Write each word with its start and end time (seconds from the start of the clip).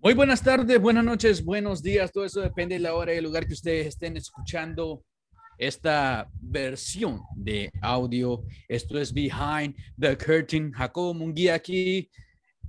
Muy 0.00 0.14
buenas 0.14 0.44
tardes, 0.44 0.80
buenas 0.80 1.04
noches, 1.04 1.44
buenos 1.44 1.82
días. 1.82 2.12
Todo 2.12 2.24
eso 2.24 2.40
depende 2.40 2.76
de 2.76 2.80
la 2.80 2.94
hora 2.94 3.12
y 3.12 3.16
el 3.16 3.24
lugar 3.24 3.48
que 3.48 3.54
ustedes 3.54 3.88
estén 3.88 4.16
escuchando 4.16 5.02
esta 5.58 6.30
versión 6.40 7.22
de 7.34 7.68
audio. 7.82 8.44
Esto 8.68 8.96
es 8.96 9.12
Behind 9.12 9.74
the 9.98 10.16
Curtain. 10.16 10.70
Jacobo 10.70 11.14
Munguía 11.14 11.54
aquí, 11.54 12.08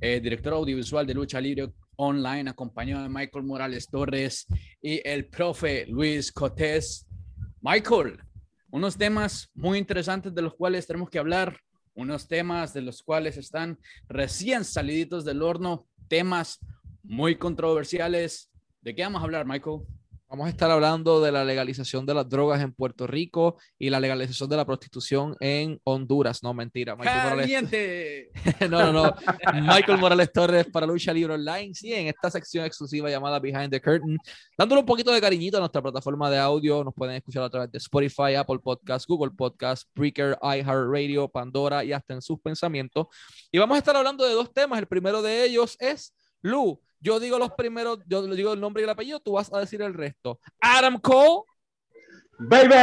eh, 0.02 0.20
director 0.20 0.54
audiovisual 0.54 1.06
de 1.06 1.14
Lucha 1.14 1.40
Libre 1.40 1.72
Online, 1.98 2.50
acompañado 2.50 3.04
de 3.04 3.10
Michael 3.10 3.46
Morales 3.46 3.88
Torres 3.88 4.48
y 4.82 5.00
el 5.08 5.28
profe 5.28 5.86
Luis 5.86 6.32
Cotés. 6.32 7.06
Michael, 7.62 8.24
unos 8.72 8.98
temas 8.98 9.52
muy 9.54 9.78
interesantes 9.78 10.34
de 10.34 10.42
los 10.42 10.56
cuales 10.56 10.88
tenemos 10.88 11.12
que 11.12 11.20
hablar, 11.20 11.60
unos 11.94 12.28
temas 12.28 12.74
de 12.74 12.82
los 12.82 13.04
cuales 13.04 13.38
están 13.38 13.78
recién 14.08 14.66
saliditos 14.66 15.26
del 15.26 15.44
horno, 15.44 15.86
temas 16.08 16.60
muy 17.04 17.36
controversiales. 17.38 18.52
¿De 18.82 18.96
qué 18.96 19.04
vamos 19.04 19.22
a 19.22 19.26
hablar, 19.26 19.46
Michael? 19.46 19.82
Vamos 20.32 20.46
a 20.46 20.50
estar 20.52 20.70
hablando 20.70 21.22
de 21.22 21.32
la 21.32 21.44
legalización 21.44 22.06
de 22.06 22.14
las 22.14 22.30
drogas 22.30 22.62
en 22.62 22.72
Puerto 22.72 23.08
Rico 23.08 23.58
y 23.80 23.90
la 23.90 24.00
legalización 24.00 24.48
de 24.48 24.58
la 24.58 24.66
prostitución 24.66 25.36
en 25.40 25.82
Honduras. 25.84 26.44
No, 26.44 26.54
mentira. 26.54 26.96
Michael 26.96 27.24
Morales... 27.24 28.30
no, 28.70 28.92
no, 28.92 28.94
no. 28.94 29.16
Michael 29.64 29.98
Morales 29.98 30.32
Torres 30.32 30.68
para 30.68 30.86
Lucha 30.86 31.12
Libre 31.14 31.34
Online. 31.34 31.74
Sí, 31.74 31.92
en 31.92 32.06
esta 32.10 32.30
sección 32.30 32.64
exclusiva 32.64 33.10
llamada 33.10 33.40
Behind 33.40 33.72
the 33.72 33.82
Curtain. 33.82 34.20
Dándole 34.56 34.82
un 34.82 34.86
poquito 34.86 35.12
de 35.12 35.20
cariñito 35.20 35.58
a 35.58 35.62
nuestra 35.62 35.82
plataforma 35.82 36.30
de 36.30 36.38
audio. 36.38 36.84
Nos 36.84 36.94
pueden 36.94 37.16
escuchar 37.16 37.42
a 37.42 37.50
través 37.50 37.72
de 37.72 37.80
Spotify, 37.80 38.36
Apple 38.38 38.60
Podcasts, 38.60 39.08
Google 39.08 39.32
Podcasts, 39.36 39.90
Breaker, 39.96 40.38
iHeartRadio, 40.44 41.28
Pandora 41.28 41.84
y 41.84 41.92
hasta 41.92 42.14
en 42.14 42.22
sus 42.22 42.40
pensamientos. 42.40 43.08
Y 43.52 43.58
vamos 43.58 43.74
a 43.74 43.80
estar 43.80 43.96
hablando 43.96 44.24
de 44.24 44.34
dos 44.34 44.54
temas. 44.54 44.78
El 44.78 44.86
primero 44.86 45.24
de 45.24 45.44
ellos 45.44 45.76
es 45.80 46.14
Lu 46.44 46.80
yo 47.02 47.20
digo 47.20 47.40
los 47.40 47.52
primeros, 47.52 48.00
yo 48.08 48.22
digo 48.28 48.54
el 48.54 48.60
nombre 48.60 48.82
y 48.82 48.86
el 48.86 48.90
apellido, 48.90 49.20
tú 49.20 49.34
vas 49.34 49.52
a 49.54 49.60
decir 49.60 49.82
el 49.82 49.94
resto. 49.94 50.40
Adam 50.60 51.00
Cole. 51.00 51.44
Baby. 52.38 52.74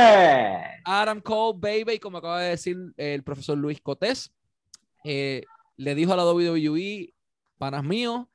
Adam 0.85 1.21
Cole, 1.21 1.59
baby, 1.59 1.99
como 1.99 2.19
acaba 2.19 2.41
de 2.43 2.51
decir 2.51 2.77
el 2.97 3.23
profesor 3.23 3.57
Luis 3.57 3.81
Cotés, 3.81 4.33
eh, 5.05 5.43
le 5.77 5.95
dijo 5.95 6.13
a 6.13 6.17
la 6.17 6.25
WWE, 6.25 7.13
panas 7.59 7.85
míos, 7.85 8.27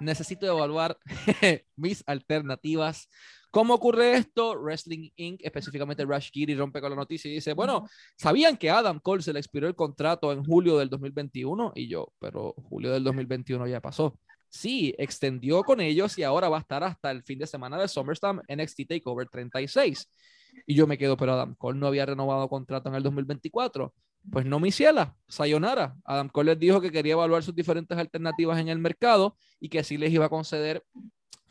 necesito 0.00 0.46
evaluar 0.46 0.98
mis 1.76 2.02
alternativas. 2.06 3.08
¿Cómo 3.50 3.74
ocurre 3.74 4.14
esto? 4.14 4.54
Wrestling 4.58 5.10
Inc., 5.16 5.40
específicamente 5.42 6.04
Rush 6.04 6.30
Giri, 6.32 6.54
rompe 6.54 6.80
con 6.80 6.90
la 6.90 6.96
noticia 6.96 7.30
y 7.30 7.34
dice, 7.34 7.52
bueno, 7.52 7.86
¿sabían 8.16 8.56
que 8.56 8.70
Adam 8.70 8.98
Cole 8.98 9.22
se 9.22 9.32
le 9.34 9.40
expiró 9.40 9.68
el 9.68 9.74
contrato 9.74 10.32
en 10.32 10.42
julio 10.42 10.78
del 10.78 10.88
2021? 10.88 11.72
Y 11.74 11.88
yo, 11.88 12.14
pero 12.18 12.54
julio 12.56 12.90
del 12.92 13.04
2021 13.04 13.66
ya 13.66 13.80
pasó 13.80 14.18
sí, 14.52 14.94
extendió 14.98 15.62
con 15.62 15.80
ellos 15.80 16.18
y 16.18 16.22
ahora 16.22 16.48
va 16.50 16.58
a 16.58 16.60
estar 16.60 16.84
hasta 16.84 17.10
el 17.10 17.22
fin 17.22 17.38
de 17.38 17.46
semana 17.46 17.78
de 17.78 17.88
SummerSlam 17.88 18.42
NXT 18.48 18.86
TakeOver 18.86 19.28
36. 19.28 20.08
Y 20.66 20.74
yo 20.74 20.86
me 20.86 20.98
quedo, 20.98 21.16
pero 21.16 21.32
Adam 21.32 21.54
Cole 21.54 21.78
no 21.78 21.86
había 21.86 22.04
renovado 22.04 22.48
contrato 22.48 22.90
en 22.90 22.94
el 22.94 23.02
2024. 23.02 23.94
Pues 24.30 24.44
no, 24.44 24.60
mi 24.60 24.70
ciela, 24.70 25.16
sayonara. 25.26 25.96
Adam 26.04 26.28
Cole 26.28 26.52
les 26.52 26.60
dijo 26.60 26.80
que 26.80 26.92
quería 26.92 27.14
evaluar 27.14 27.42
sus 27.42 27.54
diferentes 27.54 27.96
alternativas 27.96 28.60
en 28.60 28.68
el 28.68 28.78
mercado 28.78 29.36
y 29.58 29.70
que 29.70 29.82
sí 29.82 29.96
les 29.96 30.12
iba 30.12 30.26
a 30.26 30.28
conceder 30.28 30.84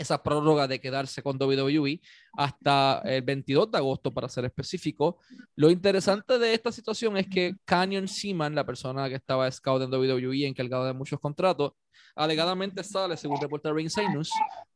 esa 0.01 0.21
prórroga 0.21 0.67
de 0.67 0.79
quedarse 0.79 1.21
con 1.21 1.41
WWE 1.41 2.01
hasta 2.33 3.01
el 3.05 3.21
22 3.21 3.71
de 3.71 3.77
agosto, 3.77 4.13
para 4.13 4.27
ser 4.27 4.45
específico. 4.45 5.19
Lo 5.55 5.69
interesante 5.69 6.37
de 6.37 6.53
esta 6.53 6.71
situación 6.71 7.17
es 7.17 7.27
que 7.27 7.55
Canyon 7.65 8.07
Seaman, 8.07 8.55
la 8.55 8.65
persona 8.65 9.07
que 9.07 9.15
estaba 9.15 9.49
scout 9.51 9.81
en 9.83 9.93
WWE, 9.93 10.47
encargado 10.47 10.85
de 10.85 10.93
muchos 10.93 11.19
contratos, 11.19 11.73
alegadamente 12.15 12.83
sale, 12.83 13.15
según 13.15 13.39
reporta 13.39 13.71
Ring 13.71 13.89
News, 14.11 14.31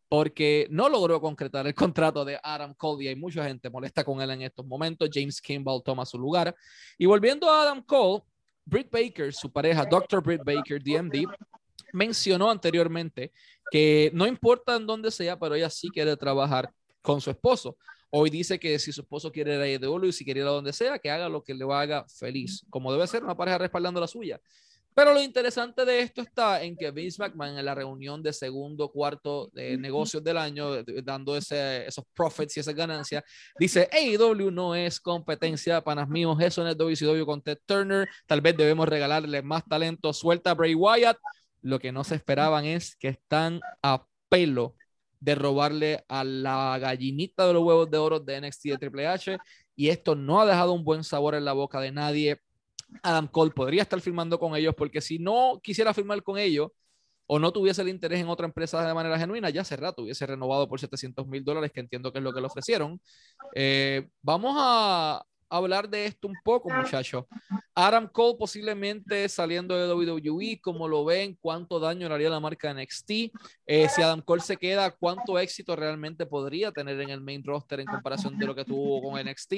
porque 0.07 0.67
no 0.69 0.87
logró 0.87 1.19
concretar 1.19 1.65
el 1.67 1.73
contrato 1.73 2.23
de 2.23 2.39
Adam 2.41 2.73
Cole 2.75 3.05
y 3.05 3.07
hay 3.07 3.15
mucha 3.15 3.43
gente 3.45 3.69
molesta 3.69 4.03
con 4.03 4.21
él 4.21 4.29
en 4.31 4.43
estos 4.43 4.65
momentos. 4.65 5.09
James 5.11 5.41
Kimball 5.41 5.81
toma 5.83 6.05
su 6.05 6.17
lugar. 6.17 6.55
Y 6.97 7.05
volviendo 7.05 7.49
a 7.49 7.63
Adam 7.63 7.81
Cole, 7.83 8.23
Britt 8.63 8.89
Baker, 8.91 9.33
su 9.33 9.51
pareja, 9.51 9.85
Dr. 9.85 10.21
Britt 10.21 10.43
Baker, 10.43 10.81
DMD, 10.81 11.25
mencionó 11.93 12.49
anteriormente 12.51 13.31
que 13.71 14.11
no 14.13 14.27
importa 14.27 14.75
en 14.75 14.85
dónde 14.85 15.11
sea, 15.11 15.37
pero 15.39 15.55
ella 15.55 15.69
sí 15.69 15.89
quiere 15.89 16.15
trabajar 16.17 16.71
con 17.01 17.21
su 17.21 17.29
esposo. 17.29 17.77
Hoy 18.09 18.29
dice 18.29 18.59
que 18.59 18.79
si 18.79 18.91
su 18.91 19.01
esposo 19.01 19.31
quiere 19.31 19.55
ir 19.55 19.61
a 19.61 19.87
de 19.87 20.07
y 20.07 20.11
si 20.11 20.23
quiere 20.23 20.41
ir 20.41 20.45
a 20.45 20.51
donde 20.51 20.73
sea, 20.73 20.99
que 20.99 21.11
haga 21.11 21.27
lo 21.27 21.43
que 21.43 21.53
le 21.53 21.65
haga 21.73 22.05
feliz, 22.07 22.65
como 22.69 22.91
debe 22.91 23.07
ser 23.07 23.23
una 23.23 23.35
pareja 23.35 23.57
respaldando 23.57 23.99
la 23.99 24.07
suya. 24.07 24.39
Pero 24.95 25.13
lo 25.13 25.21
interesante 25.21 25.83
de 25.83 25.99
esto 25.99 26.21
está 26.21 26.63
en 26.63 26.77
que 26.77 26.89
Vince 26.89 27.21
McMahon 27.21 27.57
en 27.57 27.65
la 27.65 27.75
reunión 27.75 28.23
de 28.23 28.31
segundo, 28.31 28.89
cuarto 28.89 29.49
de 29.51 29.77
negocios 29.77 30.23
del 30.23 30.37
año, 30.37 30.81
dando 31.03 31.35
ese, 31.35 31.85
esos 31.85 32.05
profits 32.13 32.55
y 32.55 32.59
esas 32.61 32.73
ganancias, 32.73 33.21
dice, 33.59 33.89
AEW 33.91 34.51
no 34.51 34.73
es 34.73 35.01
competencia, 35.01 35.83
panas 35.83 36.07
míos, 36.07 36.37
eso 36.39 36.63
no 36.63 36.69
es 36.69 36.77
WCW 36.77 37.25
con 37.25 37.41
Ted 37.41 37.59
Turner, 37.65 38.07
tal 38.25 38.39
vez 38.39 38.55
debemos 38.55 38.87
regalarle 38.87 39.41
más 39.41 39.65
talento, 39.65 40.13
suelta 40.13 40.51
a 40.51 40.53
Bray 40.53 40.73
Wyatt. 40.73 41.17
Lo 41.65 41.79
que 41.79 41.91
no 41.91 42.03
se 42.03 42.15
esperaban 42.15 42.65
es 42.65 42.95
que 42.95 43.07
están 43.07 43.59
a 43.81 44.05
pelo 44.29 44.75
de 45.19 45.33
robarle 45.33 46.05
a 46.07 46.23
la 46.23 46.77
gallinita 46.79 47.47
de 47.47 47.53
los 47.53 47.63
huevos 47.63 47.89
de 47.89 47.97
oro 47.97 48.19
de 48.19 48.39
NXT 48.41 48.63
de 48.65 48.77
Triple 48.77 49.07
H 49.07 49.37
y 49.75 49.89
esto 49.89 50.15
no 50.15 50.39
ha 50.39 50.45
dejado 50.45 50.73
un 50.73 50.83
buen 50.83 51.03
sabor 51.03 51.33
en 51.33 51.45
la 51.45 51.53
boca 51.53 51.79
de 51.79 51.91
nadie 51.91 52.39
Adam 53.03 53.27
Cole 53.27 53.51
podría 53.51 53.81
estar 53.81 53.99
firmando 54.01 54.39
con 54.39 54.55
ellos, 54.55 54.73
porque 54.77 55.01
si 55.01 55.19
no 55.19 55.59
quisiera 55.63 55.93
firmar 55.93 56.21
con 56.23 56.37
ellos 56.37 56.69
o 57.27 57.39
no 57.39 57.51
tuviese 57.51 57.81
el 57.81 57.89
interés 57.89 58.21
en 58.21 58.29
otra 58.29 58.45
empresa 58.45 58.85
de 58.85 58.93
manera 58.93 59.17
genuina, 59.17 59.49
ya 59.49 59.61
hace 59.61 59.75
rato 59.75 60.03
hubiese 60.03 60.25
renovado 60.27 60.69
por 60.69 60.79
700 60.79 61.27
mil 61.27 61.43
dólares, 61.43 61.71
que 61.73 61.79
entiendo 61.79 62.11
que 62.11 62.19
es 62.19 62.23
lo 62.23 62.33
que 62.33 62.41
le 62.41 62.47
ofrecieron. 62.47 63.01
Eh, 63.55 64.07
vamos 64.21 64.55
a, 64.57 65.23
hablar 65.57 65.89
de 65.89 66.05
esto 66.05 66.27
un 66.27 66.35
poco, 66.43 66.69
muchachos. 66.69 67.25
Adam 67.73 68.07
Cole 68.07 68.37
posiblemente 68.39 69.27
saliendo 69.27 69.75
de 69.75 69.93
WWE, 69.93 70.61
como 70.61 70.87
lo 70.87 71.03
ven, 71.03 71.37
cuánto 71.41 71.77
daño 71.79 72.07
le 72.07 72.15
haría 72.15 72.29
la 72.29 72.39
marca 72.39 72.73
NXT. 72.73 73.11
Eh, 73.65 73.89
si 73.89 74.01
Adam 74.01 74.21
Cole 74.21 74.41
se 74.41 74.55
queda, 74.55 74.91
cuánto 74.91 75.37
éxito 75.37 75.75
realmente 75.75 76.25
podría 76.25 76.71
tener 76.71 76.99
en 77.01 77.09
el 77.09 77.19
main 77.19 77.43
roster 77.43 77.81
en 77.81 77.85
comparación 77.85 78.37
de 78.37 78.45
lo 78.45 78.55
que 78.55 78.63
tuvo 78.63 79.01
con 79.01 79.21
NXT. 79.21 79.53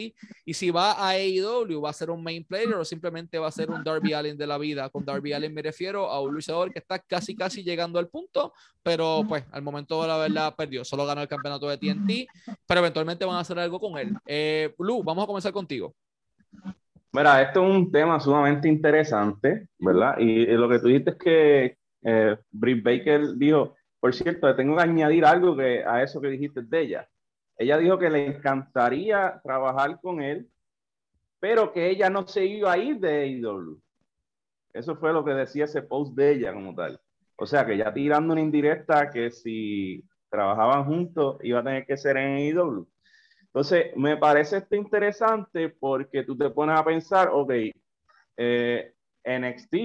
Y 0.46 0.54
si 0.54 0.72
va 0.72 0.94
a 0.94 1.10
AEW, 1.10 1.80
va 1.80 1.92
a 1.92 1.94
ser 1.94 2.10
un 2.10 2.24
main 2.24 2.44
player 2.44 2.74
o 2.74 2.84
simplemente 2.84 3.38
va 3.38 3.48
a 3.48 3.52
ser 3.52 3.70
un 3.70 3.84
Darby 3.84 4.14
Allin 4.14 4.38
de 4.38 4.48
la 4.48 4.58
vida. 4.58 4.90
Con 4.90 5.06
Darby 5.06 5.34
Allin 5.34 5.54
me 5.54 5.62
refiero 5.62 6.10
a 6.10 6.20
un 6.20 6.34
luchador 6.34 6.72
que 6.74 6.80
está 6.80 6.98
casi, 6.98 7.36
casi 7.36 7.64
llegando 7.64 8.00
al 8.00 8.08
punto, 8.08 8.52
pero 8.82 9.24
pues 9.28 9.44
al 9.52 9.62
momento 9.62 10.02
de 10.02 10.08
la 10.08 10.18
verdad 10.18 10.56
perdió. 10.56 10.84
Solo 10.84 11.06
ganó 11.06 11.22
el 11.22 11.28
campeonato 11.28 11.68
de 11.70 11.78
TNT, 11.78 12.28
pero 12.66 12.80
eventualmente 12.80 13.26
van 13.26 13.36
a 13.36 13.42
hacer 13.42 13.60
algo 13.60 13.80
con 13.80 13.98
él. 14.00 14.12
Eh, 14.26 14.74
Blue, 14.78 15.04
vamos 15.04 15.24
a 15.24 15.28
comenzar 15.28 15.52
contigo. 15.52 15.87
Mira, 17.12 17.42
esto 17.42 17.64
es 17.64 17.76
un 17.76 17.92
tema 17.92 18.20
sumamente 18.20 18.68
interesante, 18.68 19.70
¿verdad? 19.80 20.18
Y, 20.20 20.46
lo 20.46 20.70
que 20.70 20.80
tú 20.80 20.88
dijiste 20.88 21.12
es 21.12 21.18
que 21.18 21.78
eh, 22.04 22.38
Britt 22.52 22.84
Baker 22.84 23.36
dijo, 23.36 23.76
por 24.00 24.14
cierto, 24.14 24.56
tengo 24.56 24.76
que 24.76 24.84
añadir 24.84 25.26
algo 25.26 25.56
que, 25.56 25.84
a 25.84 26.04
eso 26.04 26.22
que 26.22 26.30
dijiste 26.30 26.62
de 26.62 26.82
ella. 26.82 27.10
Ella 27.58 27.78
dijo 27.78 27.98
que 27.98 28.10
le 28.10 28.28
encantaría 28.28 29.40
trabajar 29.44 30.00
con 30.00 30.22
él, 30.22 30.48
pero 31.40 31.72
que 31.74 31.90
ella 31.90 32.10
no 32.10 32.28
se 32.28 32.46
iba 32.46 32.72
a 32.72 32.78
ir 32.78 33.00
de 33.00 33.24
AEW. 33.24 33.82
Eso 34.74 34.96
fue 34.96 35.12
lo 35.12 35.26
que 35.26 35.32
decía 35.32 35.66
ese 35.66 35.82
post 35.82 36.16
de 36.16 36.34
ella 36.34 36.54
como 36.54 36.76
tal. 36.76 37.00
O 37.36 37.46
sea, 37.46 37.66
que 37.66 37.78
ya 37.78 37.94
tirando 37.94 38.34
una 38.34 38.42
indirecta 38.42 39.10
que 39.10 39.32
si 39.32 40.04
trabajaban 40.30 40.86
juntos 40.86 41.38
iba 41.42 41.60
a 41.60 41.64
tener 41.64 41.86
que 41.86 41.98
ser 41.98 42.18
en 42.18 42.58
AEW. 42.58 42.88
Entonces, 43.58 43.88
me 43.96 44.18
parece 44.18 44.58
esto 44.58 44.76
interesante 44.76 45.70
porque 45.70 46.22
tú 46.24 46.38
te 46.38 46.48
pones 46.52 46.80
a 46.80 46.86
pensar, 46.86 47.32
ok, 47.34 47.52
eh, 48.38 48.94
NXT, 49.26 49.76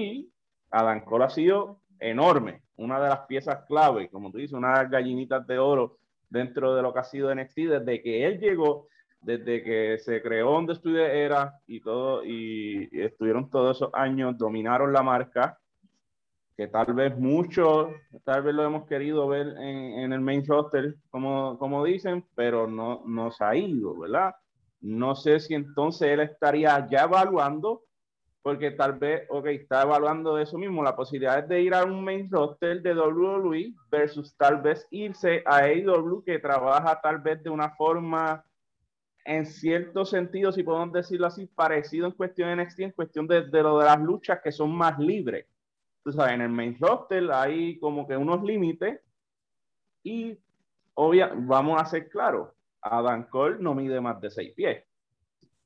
Adam 0.69 1.03
Cole 1.03 1.25
ha 1.25 1.29
sido 1.31 1.81
enorme, 1.99 2.61
una 2.75 3.01
de 3.01 3.09
las 3.09 3.21
piezas 3.21 3.65
clave, 3.65 4.11
como 4.11 4.31
tú 4.31 4.37
dices, 4.37 4.53
una 4.53 4.73
de 4.73 4.83
las 4.83 4.91
gallinitas 4.91 5.47
de 5.47 5.57
oro 5.57 5.97
dentro 6.29 6.75
de 6.75 6.83
lo 6.83 6.93
que 6.93 6.99
ha 6.99 7.03
sido 7.03 7.33
NXT 7.33 7.57
desde 7.57 8.03
que 8.03 8.27
él 8.27 8.39
llegó, 8.39 8.89
desde 9.19 9.63
que 9.63 9.97
se 9.97 10.21
creó 10.21 10.51
donde 10.51 10.73
estudié 10.73 11.23
era 11.23 11.59
y 11.65 11.81
todo, 11.81 12.23
y 12.23 12.87
estuvieron 12.91 13.49
todos 13.49 13.77
esos 13.77 13.89
años, 13.95 14.37
dominaron 14.37 14.93
la 14.93 15.01
marca, 15.01 15.57
que 16.55 16.67
tal 16.67 16.93
vez 16.93 17.17
muchos, 17.17 17.89
tal 18.23 18.43
vez 18.43 18.53
lo 18.53 18.63
hemos 18.63 18.85
querido 18.87 19.27
ver 19.27 19.47
en, 19.57 20.13
el 20.13 20.21
main 20.21 20.45
roster, 20.45 20.95
como, 21.09 21.57
como 21.57 21.83
dicen, 21.83 22.25
pero 22.35 22.67
no 22.67 23.01
nos 23.05 23.41
ha 23.41 23.55
ido, 23.55 23.97
¿verdad? 23.97 24.35
No 24.81 25.15
sé 25.15 25.39
si 25.39 25.55
entonces 25.55 26.09
él 26.09 26.19
estaría 26.19 26.87
ya 26.89 27.03
evaluando, 27.03 27.83
porque 28.43 28.71
tal 28.71 28.99
vez, 28.99 29.25
ok, 29.29 29.47
está 29.47 29.83
evaluando 29.83 30.37
eso 30.37 30.57
mismo, 30.57 30.83
la 30.83 30.95
posibilidad 30.95 31.43
de 31.43 31.61
ir 31.61 31.73
a 31.73 31.85
un 31.85 32.03
main 32.03 32.29
roster 32.29 32.81
de 32.81 32.93
WWE 32.93 33.73
versus 33.89 34.35
tal 34.35 34.61
vez 34.61 34.85
irse 34.91 35.41
a 35.45 35.63
AEW 35.63 36.23
que 36.23 36.39
trabaja 36.39 36.99
tal 37.01 37.19
vez 37.19 37.41
de 37.41 37.49
una 37.49 37.71
forma, 37.71 38.45
en 39.25 39.45
cierto 39.45 40.05
sentido, 40.05 40.51
si 40.51 40.61
podemos 40.61 40.91
decirlo 40.91 41.27
así, 41.27 41.47
parecido 41.47 42.05
en 42.07 42.11
cuestión 42.11 42.49
de 42.49 42.63
NXT, 42.63 42.79
en 42.81 42.91
cuestión 42.91 43.25
de, 43.25 43.43
de 43.43 43.63
lo 43.63 43.79
de 43.79 43.85
las 43.85 43.99
luchas 43.99 44.41
que 44.43 44.51
son 44.51 44.75
más 44.75 44.99
libres 44.99 45.47
tú 46.03 46.11
sabes, 46.11 46.33
en 46.33 46.41
el 46.41 46.49
main 46.49 46.77
roster 46.79 47.31
hay 47.31 47.79
como 47.79 48.07
que 48.07 48.17
unos 48.17 48.43
límites 48.43 48.99
Y 50.03 50.37
obvia, 50.95 51.31
vamos 51.35 51.81
a 51.81 51.85
ser 51.85 52.09
claros, 52.09 52.49
Adam 52.81 53.27
Cole 53.29 53.57
no 53.59 53.73
mide 53.73 53.99
más 54.01 54.19
de 54.21 54.29
6 54.29 54.53
pies. 54.53 54.83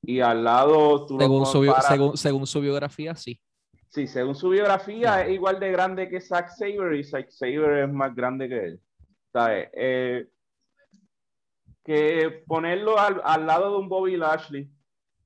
Y 0.03 0.19
al 0.21 0.43
lado... 0.43 1.07
según, 1.07 1.45
su, 1.45 2.15
según, 2.15 2.47
su 2.47 2.61
biografía, 2.61 3.15
sí. 3.15 3.41
Sí, 3.89 4.07
según 4.07 4.35
su 4.35 4.49
biografía 4.49 5.25
es 5.25 5.33
igual 5.33 5.59
de 5.59 5.71
grande 5.71 6.07
que 6.07 6.21
Zack 6.21 6.49
Saber 6.49 6.93
y 6.93 7.03
Zack 7.03 7.29
Saber 7.29 7.83
es 7.83 7.91
más 7.91 8.15
grande 8.15 8.47
que 8.47 8.65
él. 8.65 8.81
¿Sabes? 9.33 9.69
Eh, 9.73 10.27
que 11.83 12.43
ponerlo 12.45 12.99
al, 12.99 13.21
al, 13.23 13.47
lado 13.47 13.71
de 13.71 13.77
un 13.77 13.89
Bobby 13.89 14.17
Lashley, 14.17 14.69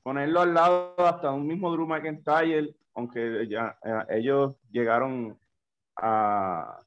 ponerlo 0.03 0.41
al 0.41 0.53
lado 0.53 0.95
hasta 0.97 1.31
un 1.31 1.47
mismo 1.47 1.71
Drew 1.71 1.87
McIntyre, 1.87 2.75
aunque 2.95 3.47
ya 3.47 3.77
eh, 3.83 4.17
ellos 4.17 4.57
llegaron 4.71 5.37
a, 5.95 6.79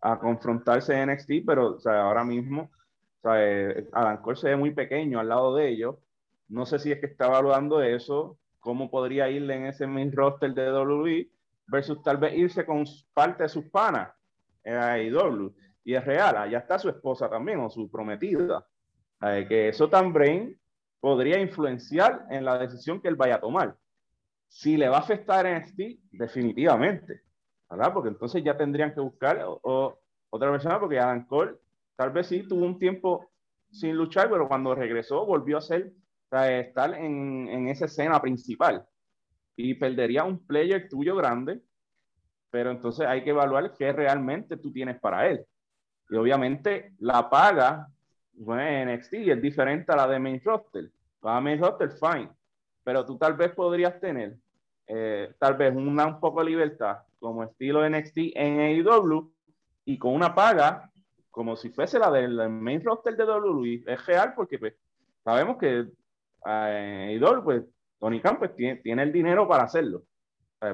a 0.00 0.18
confrontarse 0.18 0.94
en 0.94 1.10
NXT, 1.10 1.30
pero 1.46 1.76
o 1.76 1.80
sea, 1.80 2.02
ahora 2.02 2.24
mismo 2.24 2.70
o 3.18 3.20
sea, 3.22 3.44
eh, 3.44 3.88
Adam 3.92 4.22
Cole 4.22 4.36
se 4.36 4.48
ve 4.50 4.56
muy 4.56 4.70
pequeño 4.72 5.18
al 5.18 5.28
lado 5.28 5.54
de 5.54 5.68
ellos. 5.68 5.96
No 6.48 6.66
sé 6.66 6.78
si 6.78 6.92
es 6.92 7.00
que 7.00 7.06
está 7.06 7.26
evaluando 7.26 7.82
eso, 7.82 8.38
cómo 8.60 8.90
podría 8.90 9.28
irle 9.28 9.56
en 9.56 9.66
ese 9.66 9.86
main 9.86 10.12
roster 10.12 10.54
de 10.54 10.72
WWE 10.72 11.28
versus 11.66 12.02
tal 12.02 12.16
vez 12.16 12.34
irse 12.34 12.64
con 12.64 12.84
parte 13.12 13.42
de 13.42 13.48
sus 13.48 13.64
panas 13.66 14.10
en 14.62 14.76
AEW. 14.76 15.54
Y 15.84 15.94
es 15.94 16.04
real, 16.04 16.36
allá 16.36 16.58
está 16.58 16.78
su 16.78 16.88
esposa 16.88 17.28
también 17.28 17.60
o 17.60 17.68
su 17.68 17.90
prometida. 17.90 18.64
Eh, 19.20 19.46
que 19.48 19.68
eso 19.68 19.88
también 19.88 20.56
podría 21.00 21.40
influenciar 21.40 22.26
en 22.30 22.44
la 22.44 22.58
decisión 22.58 23.00
que 23.00 23.08
él 23.08 23.16
vaya 23.16 23.36
a 23.36 23.40
tomar. 23.40 23.76
Si 24.48 24.76
le 24.76 24.88
va 24.88 24.96
a 24.96 25.00
afectar 25.00 25.46
en 25.46 25.62
NXT, 25.62 25.80
definitivamente. 26.12 27.22
¿verdad? 27.70 27.92
Porque 27.92 28.08
entonces 28.08 28.42
ya 28.42 28.56
tendrían 28.56 28.94
que 28.94 29.00
buscar 29.00 29.44
otra 29.62 30.50
persona, 30.50 30.80
porque 30.80 30.98
Adam 30.98 31.26
Cole 31.26 31.54
tal 31.96 32.10
vez 32.10 32.28
sí 32.28 32.42
tuvo 32.46 32.64
un 32.64 32.78
tiempo 32.78 33.26
sin 33.70 33.94
luchar, 33.94 34.30
pero 34.30 34.48
cuando 34.48 34.74
regresó 34.74 35.26
volvió 35.26 35.58
a 35.58 35.60
ser, 35.60 35.92
estar 36.30 36.94
en, 36.94 37.48
en 37.48 37.68
esa 37.68 37.84
escena 37.84 38.20
principal. 38.20 38.86
Y 39.56 39.74
perdería 39.74 40.24
un 40.24 40.46
player 40.46 40.88
tuyo 40.88 41.16
grande, 41.16 41.60
pero 42.50 42.70
entonces 42.70 43.06
hay 43.06 43.24
que 43.24 43.30
evaluar 43.30 43.74
qué 43.76 43.92
realmente 43.92 44.56
tú 44.56 44.72
tienes 44.72 44.98
para 45.00 45.28
él. 45.28 45.44
Y 46.08 46.16
obviamente 46.16 46.94
la 46.98 47.28
paga 47.28 47.88
bueno, 48.38 48.62
en 48.62 48.94
NXT 48.94 49.14
es 49.14 49.42
diferente 49.42 49.92
a 49.92 49.96
la 49.96 50.08
de 50.08 50.18
main 50.18 50.40
roster. 50.44 50.90
Para 51.20 51.40
main 51.40 51.60
roster, 51.60 51.90
fine. 51.90 52.30
Pero 52.84 53.04
tú 53.04 53.18
tal 53.18 53.34
vez 53.34 53.52
podrías 53.52 54.00
tener 54.00 54.36
eh, 54.86 55.34
tal 55.38 55.54
vez 55.54 55.74
una 55.74 56.06
un 56.06 56.20
poco 56.20 56.40
de 56.40 56.50
libertad 56.50 56.98
como 57.18 57.44
estilo 57.44 57.88
NXT 57.88 58.16
en 58.34 58.60
AEW 58.60 59.30
y 59.84 59.98
con 59.98 60.14
una 60.14 60.34
paga 60.34 60.90
como 61.30 61.56
si 61.56 61.68
fuese 61.68 61.98
la 61.98 62.10
del 62.10 62.48
main 62.48 62.82
roster 62.82 63.16
de 63.16 63.24
WWE. 63.24 63.84
Es 63.86 64.06
real 64.06 64.32
porque 64.34 64.58
pues, 64.58 64.74
sabemos 65.22 65.58
que 65.58 65.86
eh, 66.46 67.20
AEW, 67.20 67.44
pues 67.44 67.64
Tony 67.98 68.20
Khan 68.20 68.38
pues, 68.38 68.54
tiene, 68.56 68.76
tiene, 68.76 69.02
el 69.02 69.12
dinero 69.12 69.46
para 69.46 69.64
hacerlo. 69.64 70.04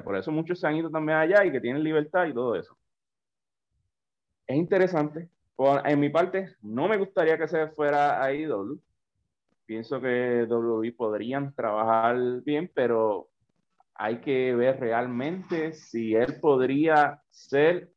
por 0.03 0.15
eso 0.15 0.31
muchos 0.31 0.59
se 0.59 0.67
han 0.67 0.75
ido 0.75 0.89
también 0.89 1.17
allá 1.17 1.43
y 1.43 1.51
que 1.51 1.59
tienen 1.59 1.83
libertad 1.83 2.25
y 2.27 2.33
todo 2.33 2.55
eso. 2.55 2.77
Es 4.47 4.55
interesante. 4.55 5.29
En 5.57 5.99
mi 5.99 6.09
parte, 6.09 6.55
no 6.61 6.87
me 6.87 6.97
gustaría 6.97 7.37
que 7.37 7.47
se 7.47 7.67
fuera 7.69 8.21
a 8.21 8.25
AEW. 8.25 8.79
Pienso 9.65 9.99
que 9.99 10.45
WWE 10.47 10.91
podrían 10.91 11.53
trabajar 11.55 12.41
bien, 12.43 12.71
pero 12.73 13.29
hay 13.95 14.19
que 14.19 14.53
ver 14.53 14.79
realmente 14.79 15.73
si 15.73 16.13
él 16.13 16.39
podría 16.39 17.21
ser 17.31 17.89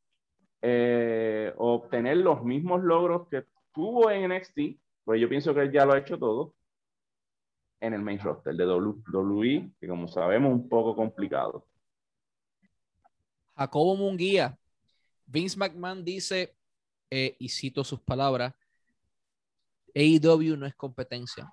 eh, 0.62 1.52
obtener 1.56 2.18
los 2.18 2.42
mismos 2.42 2.82
logros 2.82 3.28
que 3.28 3.44
tuvo 3.72 4.10
en 4.10 4.32
NXT, 4.32 4.78
pues 5.04 5.20
yo 5.20 5.28
pienso 5.28 5.54
que 5.54 5.62
él 5.62 5.72
ya 5.72 5.84
lo 5.84 5.92
ha 5.92 5.98
hecho 5.98 6.18
todo 6.18 6.54
en 7.80 7.94
el 7.94 8.02
main 8.02 8.18
roster 8.18 8.54
de 8.54 8.66
WWE, 8.66 9.70
que 9.80 9.88
como 9.88 10.08
sabemos 10.08 10.52
un 10.52 10.68
poco 10.68 10.96
complicado. 10.96 11.64
Jacobo 13.56 13.96
Munguía, 13.96 14.56
Vince 15.26 15.58
McMahon 15.58 16.04
dice, 16.04 16.56
eh, 17.10 17.36
y 17.38 17.48
cito 17.48 17.84
sus 17.84 18.00
palabras, 18.00 18.54
AEW 19.94 20.56
no 20.56 20.66
es 20.66 20.74
competencia, 20.74 21.52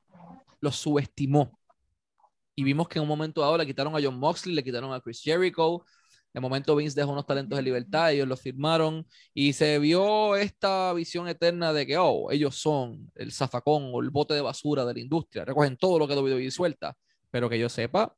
lo 0.59 0.71
subestimó 0.71 1.57
y 2.55 2.63
vimos 2.63 2.87
que 2.87 2.99
en 2.99 3.03
un 3.03 3.09
momento 3.09 3.43
ahora 3.43 3.63
le 3.63 3.67
quitaron 3.67 3.95
a 3.95 3.99
John 4.01 4.17
Moxley, 4.17 4.55
le 4.55 4.63
quitaron 4.63 4.93
a 4.93 5.01
Chris 5.01 5.21
Jericho. 5.21 5.83
De 6.33 6.39
momento 6.41 6.75
Vince 6.75 6.99
dejó 6.99 7.11
unos 7.11 7.25
talentos 7.25 7.55
de 7.55 7.63
libertad, 7.63 8.11
ellos 8.11 8.27
lo 8.27 8.35
firmaron 8.35 9.05
y 9.33 9.53
se 9.53 9.79
vio 9.79 10.35
esta 10.35 10.91
visión 10.93 11.29
eterna 11.29 11.71
de 11.71 11.85
que, 11.85 11.97
oh, 11.97 12.29
ellos 12.29 12.55
son 12.55 13.09
el 13.15 13.31
zafacón 13.31 13.91
o 13.93 14.01
el 14.01 14.09
bote 14.09 14.33
de 14.33 14.41
basura 14.41 14.83
de 14.83 14.93
la 14.93 14.99
industria, 14.99 15.45
recogen 15.45 15.77
todo 15.77 15.97
lo 15.97 16.07
que 16.07 16.13
WWE 16.13 16.51
suelta. 16.51 16.95
Pero 17.31 17.49
que 17.49 17.57
yo 17.57 17.69
sepa, 17.69 18.13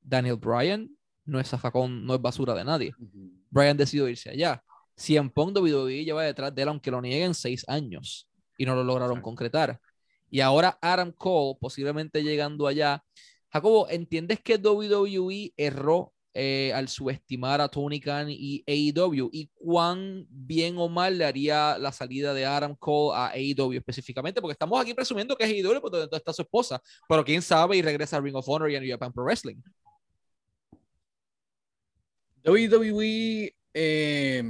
Daniel 0.00 0.36
Bryan 0.36 0.88
no 1.26 1.40
es 1.40 1.48
zafacón, 1.48 2.06
no 2.06 2.14
es 2.14 2.22
basura 2.22 2.54
de 2.54 2.64
nadie. 2.64 2.94
Bryan 3.50 3.76
decidió 3.76 4.08
irse 4.08 4.30
allá. 4.30 4.62
Si 4.98 5.16
en 5.16 5.30
Pong 5.30 5.56
WWE 5.56 6.04
lleva 6.04 6.24
detrás 6.24 6.52
de 6.52 6.62
él, 6.62 6.68
aunque 6.68 6.90
lo 6.90 7.00
nieguen 7.00 7.32
seis 7.32 7.64
años 7.68 8.28
y 8.58 8.66
no 8.66 8.74
lo 8.74 8.82
lograron 8.82 9.20
concretar. 9.20 9.80
Y 10.28 10.40
ahora 10.40 10.76
Adam 10.82 11.12
Cole, 11.12 11.56
posiblemente 11.60 12.24
llegando 12.24 12.66
allá, 12.66 13.04
Jacobo, 13.48 13.88
¿entiendes 13.88 14.40
que 14.40 14.56
WWE 14.56 15.54
erró 15.56 16.12
eh, 16.34 16.72
al 16.74 16.88
subestimar 16.88 17.60
a 17.60 17.68
Tony 17.68 18.00
Khan 18.00 18.26
y 18.28 18.64
AEW? 18.66 19.30
¿Y 19.32 19.48
cuán 19.54 20.26
bien 20.30 20.76
o 20.78 20.88
mal 20.88 21.16
le 21.16 21.26
haría 21.26 21.78
la 21.78 21.92
salida 21.92 22.34
de 22.34 22.44
Adam 22.44 22.74
Cole 22.74 23.16
a 23.16 23.28
AEW 23.28 23.78
específicamente? 23.78 24.40
Porque 24.40 24.54
estamos 24.54 24.80
aquí 24.80 24.94
presumiendo 24.94 25.36
que 25.36 25.44
es 25.44 25.50
AEW 25.50 25.80
porque 25.80 25.98
donde 25.98 26.16
está 26.16 26.32
su 26.32 26.42
esposa, 26.42 26.82
pero 27.08 27.24
quién 27.24 27.40
sabe 27.40 27.76
y 27.76 27.82
regresa 27.82 28.16
a 28.16 28.20
Ring 28.20 28.34
of 28.34 28.48
Honor 28.48 28.68
y 28.68 28.74
a 28.74 28.80
New 28.80 28.90
Japan 28.90 29.12
Pro 29.12 29.22
Wrestling. 29.22 29.62
WWE, 32.44 33.54
eh, 33.74 34.42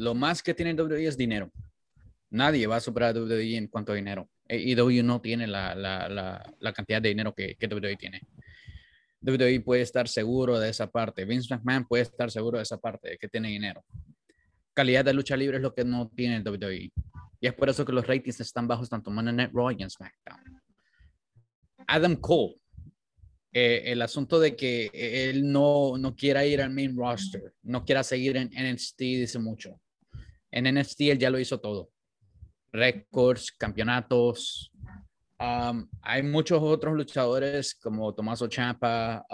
lo 0.00 0.14
más 0.14 0.42
que 0.42 0.54
tiene 0.54 0.74
WWE 0.74 1.06
es 1.06 1.16
dinero. 1.16 1.52
Nadie 2.30 2.66
va 2.66 2.76
a 2.76 2.80
superar 2.80 3.16
a 3.16 3.20
WWE 3.20 3.56
en 3.56 3.68
cuanto 3.68 3.92
a 3.92 3.96
dinero. 3.96 4.30
AEW 4.48 5.02
no 5.02 5.20
tiene 5.20 5.46
la, 5.46 5.74
la, 5.74 6.72
cantidad 6.72 7.02
de 7.02 7.10
dinero 7.10 7.34
que, 7.34 7.54
que 7.56 7.66
WWE 7.66 7.96
tiene. 7.96 8.22
WWE 9.20 9.60
puede 9.60 9.82
estar 9.82 10.08
seguro 10.08 10.58
de 10.58 10.70
esa 10.70 10.90
parte. 10.90 11.24
Vince 11.24 11.54
McMahon 11.54 11.86
puede 11.86 12.04
estar 12.04 12.30
seguro 12.30 12.56
de 12.56 12.62
esa 12.62 12.78
parte, 12.78 13.10
de 13.10 13.18
que 13.18 13.28
tiene 13.28 13.48
dinero. 13.48 13.84
Calidad 14.72 15.04
de 15.04 15.12
lucha 15.12 15.36
libre 15.36 15.58
es 15.58 15.62
lo 15.62 15.74
que 15.74 15.84
no 15.84 16.08
tiene 16.08 16.36
el 16.36 16.48
WWE. 16.48 16.90
Y 17.40 17.46
es 17.46 17.54
por 17.54 17.68
eso 17.68 17.84
que 17.84 17.92
los 17.92 18.06
ratings 18.06 18.40
están 18.40 18.66
bajos 18.66 18.88
tanto 18.88 19.10
Monday 19.10 19.34
Night 19.34 19.50
Raw 19.52 19.70
y 19.72 19.82
en 19.82 19.90
SmackDown. 19.90 20.62
Adam 21.86 22.16
Cole, 22.16 22.54
eh, 23.52 23.82
el 23.86 24.00
asunto 24.00 24.40
de 24.40 24.56
que 24.56 24.90
él 24.94 25.50
no, 25.50 25.98
no 25.98 26.14
quiera 26.14 26.46
ir 26.46 26.62
al 26.62 26.70
main 26.70 26.96
roster, 26.96 27.52
no 27.62 27.84
quiera 27.84 28.02
seguir 28.02 28.36
en 28.36 28.48
NXT, 28.48 28.98
dice 28.98 29.38
mucho. 29.38 29.80
En 30.50 30.72
NXT 30.74 31.00
él 31.02 31.18
ya 31.18 31.30
lo 31.30 31.38
hizo 31.38 31.60
todo 31.60 31.90
récords, 32.72 33.52
campeonatos. 33.52 34.72
hay 36.02 36.22
muchos 36.22 36.60
otros 36.62 36.94
luchadores 36.94 37.74
como 37.74 38.14
Tomás 38.14 38.46
Champa, 38.48 39.24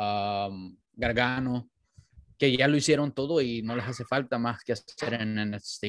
Gargano, 0.92 1.68
que 2.38 2.56
ya 2.56 2.68
lo 2.68 2.76
hicieron 2.76 3.12
todo 3.12 3.40
y 3.40 3.62
no 3.62 3.76
les 3.76 3.86
hace 3.86 4.04
falta 4.04 4.38
más 4.38 4.62
que 4.62 4.72
hacer 4.72 5.14
en 5.14 5.50
NXT. 5.50 5.84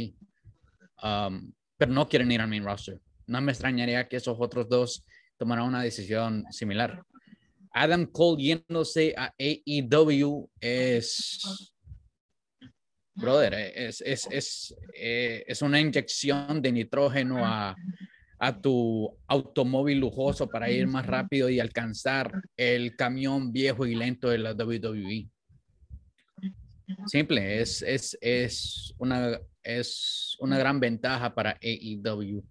pero 1.77 1.91
no 1.91 2.07
quieren 2.07 2.31
ir 2.31 2.41
al 2.41 2.49
main 2.49 2.63
roster. 2.63 2.99
No 3.27 3.41
me 3.41 3.51
extrañaría 3.51 4.07
que 4.07 4.17
esos 4.17 4.37
otros 4.39 4.67
dos 4.69 5.05
tomaran 5.37 5.65
una 5.65 5.83
decisión 5.83 6.45
similar. 6.49 7.03
Adam 7.71 8.07
Cole 8.07 8.41
yéndose 8.41 9.13
a 9.15 9.35
AEW 9.37 10.49
es 10.59 11.75
brother, 13.17 13.53
eh, 13.53 13.87
es, 13.87 14.01
es, 14.01 14.27
es, 14.31 14.75
eh, 14.93 15.43
es 15.47 15.61
una 15.61 15.79
inyección 15.79 16.61
de 16.61 16.71
nitrógeno 16.71 17.45
a, 17.45 17.75
a, 18.39 18.61
tu 18.61 19.17
automóvil 19.27 19.99
lujoso 19.99 20.47
para 20.47 20.69
ir 20.69 20.87
más 20.87 21.05
rápido 21.05 21.49
y 21.49 21.59
alcanzar 21.59 22.31
el 22.55 22.95
camión 22.95 23.51
viejo 23.51 23.85
y 23.85 23.95
lento 23.95 24.29
de 24.29 24.37
la 24.37 24.53
WWE. 24.53 25.27
Simple, 27.07 27.61
es, 27.61 27.81
es, 27.81 28.17
es, 28.21 28.93
una, 28.97 29.39
es 29.61 30.37
una 30.39 30.57
gran 30.57 30.79
ventaja 30.79 31.33
para 31.33 31.57
AEW. 31.61 32.43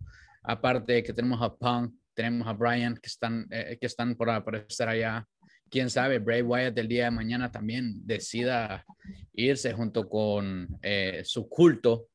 Aparte 0.43 0.93
de 0.95 1.03
que 1.03 1.13
tenemos 1.13 1.41
a 1.41 1.55
Punk, 1.55 1.95
tenemos 2.15 2.47
a 2.47 2.53
Brian 2.53 2.97
que 2.97 3.09
están, 3.09 3.47
eh, 3.51 3.79
que 3.81 3.87
están 3.87 4.15
por 4.15 4.29
aparecer 4.31 4.89
allá 4.89 5.27
quién 5.71 5.91
sabe, 5.91 6.19
Bray 6.19 6.43
Wyatt 6.43 6.75
del 6.75 6.89
día 6.89 7.05
de 7.07 7.11
mañana 7.11 7.51
también 7.51 8.07
decida 8.07 8.85
irse 9.33 9.73
junto 9.73 10.09
con 10.09 10.69
eh, 10.83 11.23
su 11.25 11.49
culto 11.49 12.09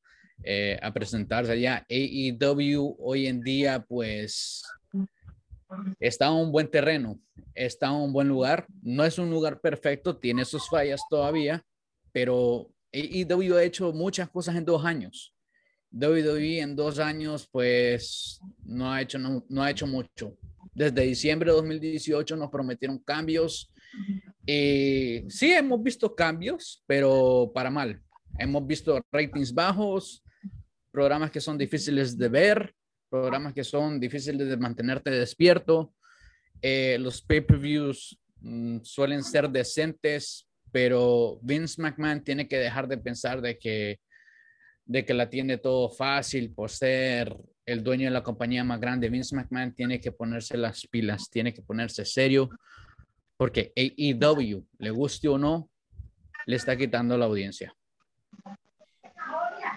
eh, 0.44 0.80
a 0.82 0.92
presentarse 0.92 1.52
allá. 1.52 1.86
AEW 1.90 2.96
hoy 3.00 3.28
en 3.28 3.42
día, 3.42 3.86
pues, 3.88 4.64
está 6.00 6.28
en 6.28 6.34
un 6.34 6.52
buen 6.52 6.70
terreno, 6.70 7.20
está 7.54 7.88
en 7.88 7.94
un 7.94 8.14
buen 8.14 8.28
lugar. 8.28 8.66
No 8.82 9.04
es 9.06 9.18
un 9.18 9.30
lugar 9.30 9.62
perfecto, 9.62 10.18
tiene 10.18 10.46
sus 10.46 10.68
fallas 10.68 11.02
todavía, 11.10 11.64
pero 12.12 12.70
AEW 12.94 13.58
ha 13.58 13.64
hecho 13.64 13.94
muchas 13.94 14.30
cosas 14.30 14.56
en 14.56 14.66
dos 14.66 14.84
años. 14.86 15.36
WWE 15.92 16.62
en 16.62 16.76
dos 16.76 17.00
años, 17.00 17.48
pues 17.52 18.40
no 18.64 18.92
ha 18.92 19.02
hecho, 19.02 19.20
no 19.20 19.64
ha 19.64 19.70
hecho 19.70 19.86
mucho. 19.86 20.38
Desde 20.74 21.02
diciembre 21.02 21.52
de 21.52 21.58
2018 21.58 22.36
nos 22.38 22.50
prometieron 22.50 23.00
cambios. 23.00 23.72
Y 24.46 25.24
sí, 25.28 25.52
hemos 25.52 25.84
visto 25.84 26.16
cambios, 26.16 26.84
pero 26.88 27.52
para 27.54 27.70
mal. 27.70 28.02
Hemos 28.40 28.66
visto 28.66 29.00
ratings 29.12 29.54
bajos, 29.54 30.24
programas 30.92 31.32
que 31.32 31.42
son 31.42 31.58
difíciles 31.58 32.18
de 32.18 32.30
ver, 32.30 32.74
programas 33.10 33.54
que 33.54 33.64
son 33.64 34.00
difíciles 34.00 34.48
de 34.48 34.58
mantenerte 34.58 35.12
despierto. 35.12 35.94
Eh, 36.62 36.98
los 37.00 37.22
pay-per-views 37.22 38.18
mm, 38.40 38.80
suelen 38.84 39.24
ser 39.24 39.50
decentes, 39.50 40.48
pero 40.72 41.40
Vince 41.42 41.82
McMahon 41.82 42.24
tiene 42.24 42.48
que 42.48 42.58
dejar 42.58 42.88
de 42.88 42.98
pensar 42.98 43.42
de 43.42 43.58
que, 43.58 44.00
de 44.86 45.04
que 45.04 45.14
la 45.14 45.30
tiene 45.30 45.58
todo 45.58 45.90
fácil 45.90 46.54
por 46.54 46.70
ser 46.70 47.36
el 47.72 47.84
dueño 47.84 48.06
de 48.06 48.12
la 48.12 48.24
compañía 48.24 48.64
más 48.64 48.80
grande. 48.80 49.10
Vince 49.10 49.36
McMahon 49.36 49.74
tiene 49.74 50.00
que 50.00 50.12
ponerse 50.12 50.58
las 50.58 50.86
pilas, 50.88 51.30
tiene 51.30 51.54
que 51.54 51.62
ponerse 51.62 52.06
serio, 52.06 52.50
porque 53.38 53.74
AEW, 53.76 54.66
le 54.78 54.90
guste 54.92 55.28
o 55.28 55.38
no, 55.38 55.70
le 56.46 56.56
está 56.56 56.76
quitando 56.78 57.18
la 57.18 57.26
audiencia. 57.26 57.74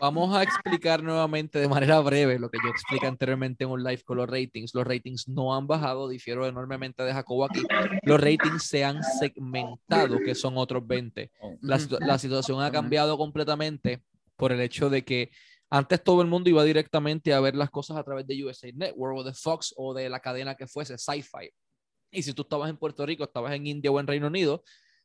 Vamos 0.00 0.36
a 0.36 0.42
explicar 0.42 1.02
nuevamente 1.02 1.58
de 1.58 1.68
manera 1.68 2.00
breve 2.00 2.38
lo 2.38 2.50
que 2.50 2.58
yo 2.62 2.68
expliqué 2.68 3.06
anteriormente 3.06 3.64
en 3.64 3.70
un 3.70 3.82
live 3.82 4.02
con 4.02 4.18
los 4.18 4.28
ratings. 4.28 4.74
Los 4.74 4.86
ratings 4.86 5.28
no 5.28 5.54
han 5.54 5.66
bajado, 5.66 6.08
difiero 6.08 6.46
enormemente 6.46 7.02
de 7.04 7.12
Jacobo 7.12 7.44
aquí. 7.44 7.62
Los 8.02 8.20
ratings 8.20 8.64
se 8.64 8.84
han 8.84 9.02
segmentado, 9.02 10.18
que 10.18 10.34
son 10.34 10.58
otros 10.58 10.86
20. 10.86 11.30
La, 11.60 11.78
la 12.00 12.18
situación 12.18 12.62
ha 12.62 12.70
cambiado 12.70 13.16
completamente 13.16 14.02
por 14.36 14.52
el 14.52 14.60
hecho 14.60 14.90
de 14.90 15.04
que 15.04 15.30
antes 15.74 16.04
todo 16.04 16.22
el 16.22 16.28
mundo 16.28 16.48
iba 16.48 16.62
directamente 16.62 17.34
a 17.34 17.40
ver 17.40 17.56
las 17.56 17.68
cosas 17.68 17.96
a 17.96 18.04
través 18.04 18.24
de 18.28 18.44
USA 18.44 18.70
Network 18.72 19.18
o 19.18 19.24
de 19.24 19.34
Fox 19.34 19.74
o 19.76 19.92
de 19.92 20.08
la 20.08 20.20
cadena 20.20 20.54
que 20.54 20.68
fuese, 20.68 20.96
Sci-Fi. 20.96 21.50
Y 22.12 22.22
si 22.22 22.32
tú 22.32 22.42
estabas 22.42 22.70
en 22.70 22.76
Puerto 22.76 23.04
Rico, 23.04 23.24
estabas 23.24 23.52
en 23.54 23.66
India 23.66 23.90
o 23.90 23.98
en 23.98 24.06
Reino 24.06 24.28
Unido, 24.28 24.62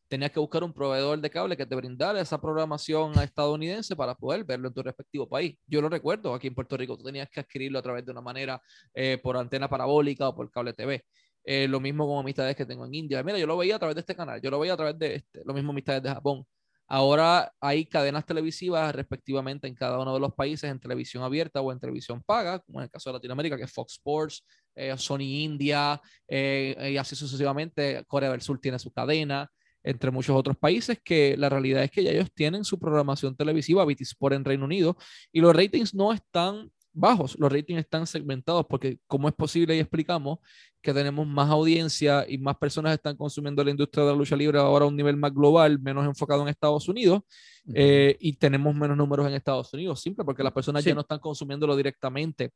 tenías 0.07 0.29
que 0.31 0.39
buscar 0.39 0.63
un 0.63 0.71
proveedor 0.71 1.19
de 1.19 1.29
cable 1.31 1.57
que 1.57 1.65
te 1.65 1.75
brindara 1.75 2.21
esa 2.21 2.39
programación 2.39 3.17
estadounidense 3.17 3.95
para 3.95 4.13
poder 4.13 4.43
verlo 4.43 4.67
en 4.67 4.75
tu 4.75 4.83
respectivo 4.83 5.27
país. 5.27 5.57
Yo 5.65 5.81
lo 5.81 5.89
recuerdo, 5.89 6.35
aquí 6.35 6.45
en 6.45 6.53
Puerto 6.53 6.77
Rico 6.77 6.95
tú 6.95 7.03
tenías 7.03 7.27
que 7.31 7.39
adquirirlo 7.39 7.79
a 7.79 7.81
través 7.81 8.05
de 8.05 8.11
una 8.11 8.21
manera 8.21 8.61
eh, 8.93 9.17
por 9.23 9.37
antena 9.37 9.67
parabólica 9.67 10.29
o 10.29 10.35
por 10.35 10.51
cable 10.51 10.73
TV. 10.73 11.03
Eh, 11.45 11.67
lo 11.67 11.79
mismo 11.79 12.05
con 12.05 12.19
amistades 12.19 12.55
que 12.55 12.67
tengo 12.67 12.85
en 12.85 12.93
India. 12.93 13.23
Mira, 13.23 13.39
yo 13.39 13.47
lo 13.47 13.57
veía 13.57 13.77
a 13.77 13.79
través 13.79 13.95
de 13.95 14.01
este 14.01 14.15
canal, 14.15 14.39
yo 14.39 14.51
lo 14.51 14.59
veía 14.59 14.73
a 14.73 14.77
través 14.77 14.99
de 14.99 15.15
este, 15.15 15.41
lo 15.45 15.55
mismo 15.55 15.71
amistades 15.71 16.03
de 16.03 16.09
Japón. 16.09 16.45
Ahora 16.89 17.53
hay 17.61 17.85
cadenas 17.85 18.25
televisivas 18.25 18.93
respectivamente 18.93 19.67
en 19.67 19.75
cada 19.75 19.99
uno 19.99 20.13
de 20.13 20.19
los 20.19 20.33
países 20.33 20.69
en 20.69 20.79
televisión 20.79 21.23
abierta 21.23 21.61
o 21.61 21.71
en 21.71 21.79
televisión 21.79 22.21
paga, 22.23 22.59
como 22.59 22.79
en 22.79 22.85
el 22.85 22.89
caso 22.89 23.09
de 23.09 23.13
Latinoamérica, 23.13 23.55
que 23.57 23.63
es 23.63 23.71
Fox 23.71 23.93
Sports, 23.93 24.43
eh, 24.75 24.93
Sony 24.97 25.43
India, 25.43 26.01
y 26.27 26.97
así 26.97 27.15
sucesivamente. 27.15 28.03
Corea 28.07 28.31
del 28.31 28.41
Sur 28.41 28.59
tiene 28.59 28.79
su 28.79 28.91
cadena 28.91 29.49
entre 29.83 30.11
muchos 30.11 30.35
otros 30.35 30.57
países, 30.57 30.99
que 31.03 31.37
la 31.37 31.49
realidad 31.49 31.83
es 31.83 31.91
que 31.91 32.03
ya 32.03 32.11
ellos 32.11 32.31
tienen 32.33 32.63
su 32.63 32.79
programación 32.79 33.35
televisiva, 33.35 33.85
BT 33.85 34.01
Sport 34.01 34.35
en 34.35 34.45
Reino 34.45 34.65
Unido, 34.65 34.97
y 35.31 35.41
los 35.41 35.55
ratings 35.55 35.93
no 35.93 36.11
están 36.11 36.71
bajos, 36.93 37.37
los 37.39 37.51
ratings 37.51 37.79
están 37.79 38.07
segmentados, 38.07 38.65
porque 38.67 38.99
como 39.07 39.27
es 39.27 39.33
posible 39.33 39.75
y 39.75 39.79
explicamos 39.79 40.39
que 40.81 40.93
tenemos 40.93 41.27
más 41.27 41.49
audiencia 41.49 42.25
y 42.27 42.37
más 42.37 42.57
personas 42.57 42.93
están 42.93 43.15
consumiendo 43.15 43.63
la 43.63 43.71
industria 43.71 44.05
de 44.05 44.11
la 44.11 44.17
lucha 44.17 44.35
libre 44.35 44.59
ahora 44.59 44.85
a 44.85 44.87
un 44.87 44.95
nivel 44.95 45.17
más 45.17 45.33
global, 45.33 45.79
menos 45.79 46.05
enfocado 46.05 46.41
en 46.41 46.47
Estados 46.47 46.87
Unidos, 46.87 47.21
eh, 47.73 48.15
y 48.19 48.33
tenemos 48.33 48.73
menos 48.75 48.97
números 48.97 49.27
en 49.27 49.33
Estados 49.33 49.73
Unidos, 49.73 50.01
simple 50.01 50.23
porque 50.23 50.43
las 50.43 50.53
personas 50.53 50.83
ya 50.83 50.93
no 50.93 51.01
están 51.01 51.19
consumiéndolo 51.19 51.75
directamente 51.75 52.51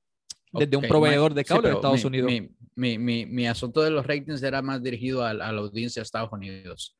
desde 0.51 0.77
un 0.77 0.87
proveedor 0.87 1.33
de 1.33 1.43
cable 1.43 1.69
de 1.69 1.75
Estados 1.75 2.05
Unidos. 2.05 2.31
Mi, 2.75 2.97
mi, 2.97 3.25
mi, 3.25 3.47
asunto 3.47 3.81
de 3.81 3.89
los 3.89 4.05
ratings 4.05 4.41
era 4.43 4.61
más 4.61 4.81
dirigido 4.81 5.23
a, 5.23 5.33
la 5.33 5.47
audiencia 5.49 5.99
de 5.99 6.03
Estados 6.03 6.31
Unidos 6.31 6.95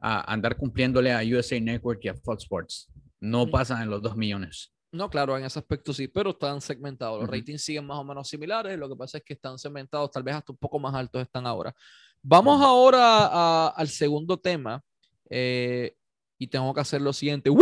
a 0.00 0.30
andar 0.32 0.56
cumpliéndole 0.56 1.12
a 1.12 1.22
USA 1.22 1.58
Network 1.60 2.00
y 2.04 2.08
a 2.08 2.14
Fox 2.14 2.42
Sports. 2.42 2.92
No 3.20 3.50
pasan 3.50 3.82
en 3.82 3.90
los 3.90 4.02
dos 4.02 4.16
millones. 4.16 4.73
No, 4.94 5.10
claro, 5.10 5.36
en 5.36 5.44
ese 5.44 5.58
aspecto 5.58 5.92
sí, 5.92 6.06
pero 6.06 6.30
están 6.30 6.60
segmentados. 6.60 7.20
Los 7.20 7.28
ratings 7.28 7.62
siguen 7.62 7.84
más 7.84 7.98
o 7.98 8.04
menos 8.04 8.28
similares. 8.28 8.78
Lo 8.78 8.88
que 8.88 8.94
pasa 8.94 9.18
es 9.18 9.24
que 9.24 9.32
están 9.32 9.58
segmentados, 9.58 10.08
tal 10.12 10.22
vez 10.22 10.36
hasta 10.36 10.52
un 10.52 10.58
poco 10.58 10.78
más 10.78 10.94
altos 10.94 11.20
están 11.20 11.48
ahora. 11.48 11.74
Vamos 12.22 12.62
ahora 12.62 13.66
al 13.68 13.88
segundo 13.88 14.36
tema. 14.38 14.80
Eh, 15.28 15.96
y 16.38 16.46
tengo 16.46 16.72
que 16.72 16.80
hacer 16.80 17.00
lo 17.02 17.12
siguiente. 17.12 17.50
¡Woo! 17.50 17.60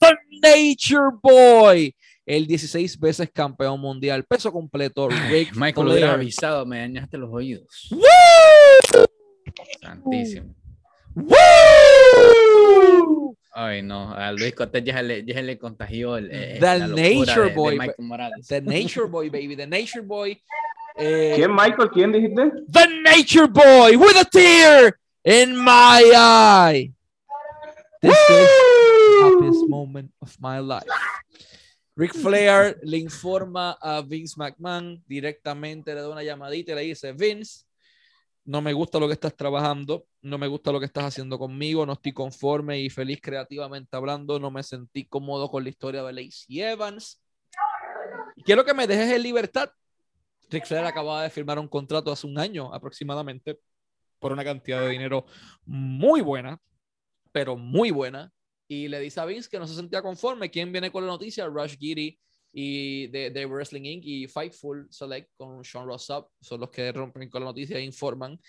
The 0.00 0.16
Nature 0.42 1.18
Boy. 1.22 1.94
El 2.24 2.46
16 2.46 2.98
veces 2.98 3.30
campeón 3.30 3.78
mundial, 3.78 4.24
peso 4.24 4.50
completo. 4.50 5.10
Rick 5.10 5.54
Michael, 5.54 5.86
lo 5.86 5.92
hubiera 5.92 6.14
avisado, 6.14 6.64
me 6.64 6.78
dañaste 6.78 7.18
los 7.18 7.28
oídos. 7.30 7.90
Santísimo. 9.82 10.54
Ay, 13.58 13.80
no, 13.80 14.12
a 14.12 14.32
Luis 14.32 14.54
Cortés 14.54 14.84
ya 14.84 15.00
le, 15.00 15.24
ya 15.24 15.40
le 15.40 15.56
contagió 15.56 16.18
el, 16.18 16.28
eh, 16.30 16.58
The 16.60 16.78
Nature 16.88 17.54
Boy. 17.54 17.78
The 18.46 18.60
Nature 18.60 19.06
Boy, 19.06 19.30
baby. 19.30 19.56
The 19.56 19.66
Nature 19.66 20.02
Boy. 20.02 20.38
Eh, 20.94 21.32
¿Quién, 21.36 21.54
Michael? 21.54 21.88
¿Quién 21.90 22.12
dijiste? 22.12 22.52
The 22.70 22.86
Nature 23.02 23.46
Boy 23.46 23.96
with 23.96 24.14
a 24.20 24.26
tear 24.26 24.98
in 25.24 25.56
my 25.56 26.02
eye. 26.14 26.92
This 28.02 28.12
is 28.12 28.28
the 28.28 29.20
happiest 29.24 29.68
moment 29.70 30.12
of 30.20 30.36
my 30.38 30.58
life. 30.58 30.84
Ric 31.96 32.12
Flair 32.12 32.78
le 32.82 32.98
informa 32.98 33.78
a 33.80 34.02
Vince 34.02 34.36
McMahon 34.36 35.02
directamente, 35.08 35.94
le 35.94 36.02
da 36.02 36.10
una 36.10 36.22
llamadita 36.22 36.72
y 36.72 36.74
le 36.74 36.82
dice, 36.82 37.12
Vince, 37.12 37.64
no 38.46 38.62
me 38.62 38.72
gusta 38.72 39.00
lo 39.00 39.08
que 39.08 39.14
estás 39.14 39.36
trabajando, 39.36 40.06
no 40.22 40.38
me 40.38 40.46
gusta 40.46 40.70
lo 40.70 40.78
que 40.78 40.86
estás 40.86 41.04
haciendo 41.04 41.36
conmigo, 41.38 41.84
no 41.84 41.94
estoy 41.94 42.12
conforme 42.12 42.80
y 42.80 42.88
feliz 42.88 43.20
creativamente 43.20 43.96
hablando, 43.96 44.38
no 44.38 44.52
me 44.52 44.62
sentí 44.62 45.04
cómodo 45.04 45.50
con 45.50 45.64
la 45.64 45.68
historia 45.68 46.02
de 46.04 46.12
Lacey 46.12 46.62
Evans. 46.62 47.20
quiero 48.44 48.64
que 48.64 48.72
me 48.72 48.86
dejes 48.86 49.10
en 49.10 49.22
libertad. 49.22 49.68
Rick 50.48 50.64
Flair 50.64 50.84
acababa 50.84 51.24
de 51.24 51.30
firmar 51.30 51.58
un 51.58 51.66
contrato 51.66 52.12
hace 52.12 52.24
un 52.24 52.38
año 52.38 52.72
aproximadamente 52.72 53.58
por 54.20 54.30
una 54.30 54.44
cantidad 54.44 54.80
de 54.80 54.90
dinero 54.90 55.26
muy 55.64 56.20
buena, 56.20 56.60
pero 57.32 57.56
muy 57.56 57.90
buena. 57.90 58.32
Y 58.68 58.86
le 58.86 59.00
dice 59.00 59.20
a 59.20 59.24
Vince 59.24 59.48
que 59.50 59.58
no 59.58 59.66
se 59.66 59.74
sentía 59.74 60.02
conforme. 60.02 60.50
¿Quién 60.50 60.70
viene 60.70 60.92
con 60.92 61.04
la 61.04 61.12
noticia? 61.12 61.46
Rush 61.46 61.76
Giddy 61.78 62.16
y 62.52 63.08
de, 63.08 63.30
de, 63.30 63.46
Wrestling 63.46 63.84
Inc. 63.84 64.04
y 64.04 64.28
Fightful 64.28 64.86
Select 64.90 65.30
con 65.36 65.62
Sean 65.64 65.86
Ross 65.86 66.08
Up 66.10 66.28
son 66.40 66.60
los 66.60 66.70
que 66.70 66.90
rompen 66.92 67.28
con 67.28 67.42
la 67.42 67.48
noticia 67.48 67.78
e 67.78 67.82
informan 67.82 68.40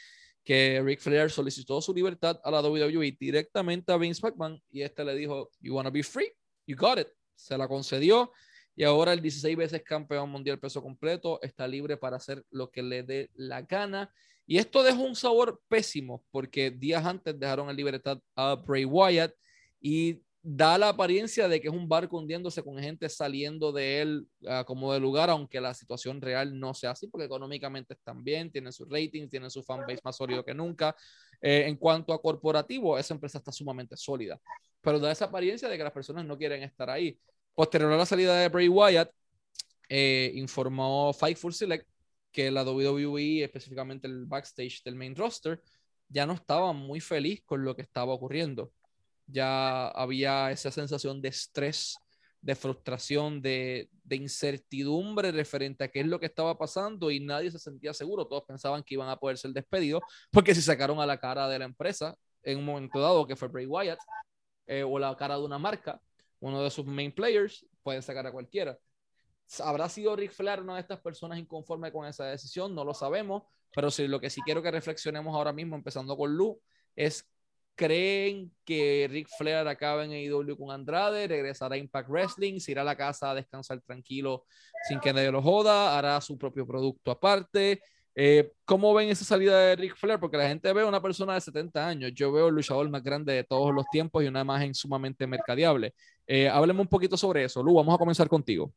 que 0.44 0.82
Ric 0.82 1.02
Flair 1.02 1.30
solicitó 1.30 1.82
su 1.82 1.94
libertad 1.94 2.40
a 2.42 2.50
la 2.50 2.62
WWE 2.62 3.18
directamente 3.20 3.92
a 3.92 3.98
Vince 3.98 4.22
McMahon 4.24 4.62
y 4.72 4.82
este 4.82 5.04
le 5.04 5.14
dijo, 5.14 5.52
You 5.60 5.76
wanna 5.76 5.90
be 5.90 6.04
free? 6.04 6.32
You 6.66 6.78
got 6.78 7.00
it. 7.00 7.10
Se 7.36 7.58
la 7.58 7.68
concedió 7.68 8.32
y 8.74 8.84
ahora 8.84 9.12
el 9.12 9.22
16 9.22 9.58
veces 9.58 9.82
campeón 9.84 10.30
mundial 10.30 10.60
peso 10.60 10.82
completo 10.84 11.40
está 11.42 11.68
libre 11.68 11.98
para 11.98 12.18
hacer 12.18 12.46
lo 12.52 12.70
que 12.70 12.84
le 12.84 13.02
dé 13.02 13.32
la 13.34 13.64
gana. 13.64 14.14
Y 14.46 14.60
esto 14.60 14.84
dejó 14.84 15.02
un 15.02 15.16
sabor 15.16 15.60
pésimo 15.68 16.24
porque 16.32 16.70
días 16.72 17.04
antes 17.04 17.38
dejaron 17.38 17.70
en 17.70 17.76
libertad 17.76 18.20
a 18.36 18.56
Bray 18.56 18.86
Wyatt 18.86 19.34
y 19.82 20.22
da 20.44 20.78
la 20.78 20.90
apariencia 20.90 21.48
de 21.48 21.60
que 21.60 21.68
es 21.68 21.74
un 21.74 21.90
barco 21.90 22.18
hundiéndose 22.18 22.64
con 22.64 22.80
gente 22.80 23.10
saliendo 23.10 23.72
de 23.72 24.02
él 24.02 24.28
ah, 24.48 24.64
como 24.66 24.94
de 24.94 25.00
lugar, 25.00 25.30
aunque 25.30 25.60
la 25.60 25.74
situación 25.74 26.22
real 26.22 26.58
no 26.58 26.74
sea 26.74 26.92
así, 26.92 27.08
porque 27.08 27.26
económicamente 27.26 27.94
están 27.94 28.24
bien, 28.24 28.52
tienen 28.52 28.72
su 28.72 28.86
rating, 28.86 29.28
tienen 29.28 29.50
su 29.50 29.64
fanbase 29.64 30.00
más 30.04 30.16
sólido 30.16 30.46
que 30.46 30.54
nunca. 30.54 30.96
Eh, 31.42 31.66
en 31.68 31.76
cuanto 31.76 32.14
a 32.14 32.22
corporativo, 32.22 32.98
esa 32.98 33.14
empresa 33.14 33.40
está 33.40 33.52
sumamente 33.52 33.98
sólida, 33.98 34.40
pero 34.82 35.00
da 35.00 35.12
esa 35.12 35.26
apariencia 35.26 35.68
de 35.68 35.78
que 35.78 35.84
las 35.84 35.94
personas 35.94 36.26
no 36.26 36.38
quieren 36.38 36.64
estar 36.64 36.90
ahí. 36.90 37.20
Posterior 37.54 37.92
a 37.92 37.98
la 37.98 38.06
salida 38.06 38.38
de 38.38 38.50
Bray 38.50 38.70
Wyatt, 38.70 39.12
eh, 39.90 40.32
informó 40.36 41.14
Fightful 41.14 41.54
Select 41.54 41.88
que 42.32 42.52
la 42.52 42.64
WWE, 42.64 43.44
específicamente 43.44 44.08
el 44.08 44.26
backstage 44.26 44.84
del 44.84 44.96
main 44.96 45.16
roster, 45.16 45.62
ya 46.08 46.26
no 46.26 46.34
estaba 46.34 46.72
muy 46.74 47.00
feliz 47.00 47.42
con 47.46 47.64
lo 47.64 47.76
que 47.76 47.82
estaba 47.82 48.14
ocurriendo 48.14 48.72
ya 49.28 49.90
había 49.90 50.52
esa 50.52 50.72
sensación 50.72 51.22
de 51.22 51.30
estrés, 51.30 51.98
de 52.42 52.56
frustración, 52.56 53.42
de, 53.42 53.90
incertidumbre 54.10 55.32
referente 55.32 55.84
a 55.84 55.90
qué 55.90 56.00
es 56.00 56.08
lo 56.08 56.20
que 56.20 56.28
estaba 56.28 56.58
pasando 56.58 57.12
y 57.12 57.20
nadie 57.20 57.52
se 57.52 57.60
sentía 57.60 57.94
seguro. 57.94 58.26
Todos 58.26 58.44
pensaban 58.48 58.84
que 58.84 58.96
iban 58.96 59.10
a 59.10 59.18
poder 59.18 59.38
ser 59.38 59.52
despedidos 59.52 60.02
porque 60.32 60.56
si 60.56 60.62
sacaron 60.62 61.00
a 61.00 61.06
la 61.06 61.20
cara 61.20 61.48
de 61.50 61.60
la 61.60 61.66
empresa 61.66 62.16
en 62.44 62.60
un 62.60 62.66
momento 62.66 63.02
dado, 63.02 63.28
que 63.28 63.36
fue 63.36 63.50
Bray 63.50 63.66
Wyatt, 63.66 64.00
eh, 64.68 64.84
o 64.84 64.98
la 64.98 65.16
cara 65.18 65.38
de 65.38 65.44
una 65.44 65.60
marca, 65.60 66.02
uno 66.40 66.64
de 66.64 66.70
sus 66.70 66.86
main 66.86 67.12
players, 67.12 67.66
pueden 67.84 68.02
sacar 68.02 68.26
a 68.26 68.32
cualquiera. 68.32 68.78
¿Habrá 69.60 69.90
sido 69.90 70.16
Rick 70.16 70.32
Flair 70.32 70.62
una 70.62 70.76
de 70.76 70.82
estas 70.82 71.00
personas 71.00 71.40
inconforme 71.40 71.92
con 71.92 72.06
esa 72.06 72.26
decisión? 72.26 72.76
No 72.76 72.84
lo 72.84 72.94
sabemos, 72.94 73.44
pero 73.74 73.92
sí, 73.92 74.08
lo 74.08 74.20
que 74.20 74.30
sí 74.30 74.42
quiero 74.42 74.62
que 74.62 74.72
reflexionemos 74.72 75.36
ahora 75.36 75.54
mismo, 75.54 75.76
empezando 75.76 76.16
con 76.18 76.36
Lu, 76.36 76.62
es 76.96 77.26
creen 77.78 78.52
que 78.66 79.08
Ric 79.10 79.30
Flair 79.38 79.68
acaba 79.68 80.04
en 80.04 80.12
AEW 80.12 80.58
con 80.58 80.72
Andrade, 80.72 81.28
regresará 81.28 81.76
a 81.76 81.78
Impact 81.78 82.10
Wrestling, 82.10 82.60
se 82.60 82.72
irá 82.72 82.82
a 82.82 82.86
la 82.86 82.98
casa 82.98 83.32
a 83.32 83.36
descansar 83.36 83.80
tranquilo 83.82 84.46
sin 84.90 85.00
que 85.00 85.14
nadie 85.14 85.32
lo 85.32 85.42
joda, 85.42 85.98
hará 85.98 86.20
su 86.20 86.38
propio 86.38 86.68
producto 86.68 87.12
aparte. 87.12 87.80
Eh, 88.16 88.52
¿Cómo 88.66 88.96
ven 88.96 89.10
esa 89.10 89.24
salida 89.24 89.60
de 89.60 89.76
Ric 89.76 89.96
Flair? 89.96 90.20
Porque 90.20 90.38
la 90.38 90.48
gente 90.48 90.74
ve 90.74 90.82
a 90.82 90.88
una 90.88 91.02
persona 91.02 91.36
de 91.36 91.42
70 91.42 91.88
años. 91.88 92.12
Yo 92.16 92.32
veo 92.32 92.48
el 92.48 92.56
luchador 92.56 92.90
más 92.90 93.04
grande 93.04 93.32
de 93.32 93.44
todos 93.44 93.72
los 93.72 93.86
tiempos 93.92 94.24
y 94.24 94.28
una 94.28 94.42
imagen 94.42 94.74
sumamente 94.74 95.28
mercadeable. 95.28 95.94
Eh, 96.26 96.50
hábleme 96.50 96.82
un 96.82 96.88
poquito 96.88 97.16
sobre 97.16 97.44
eso. 97.44 97.62
Lu, 97.62 97.76
vamos 97.76 97.94
a 97.94 98.00
comenzar 98.00 98.28
contigo. 98.28 98.74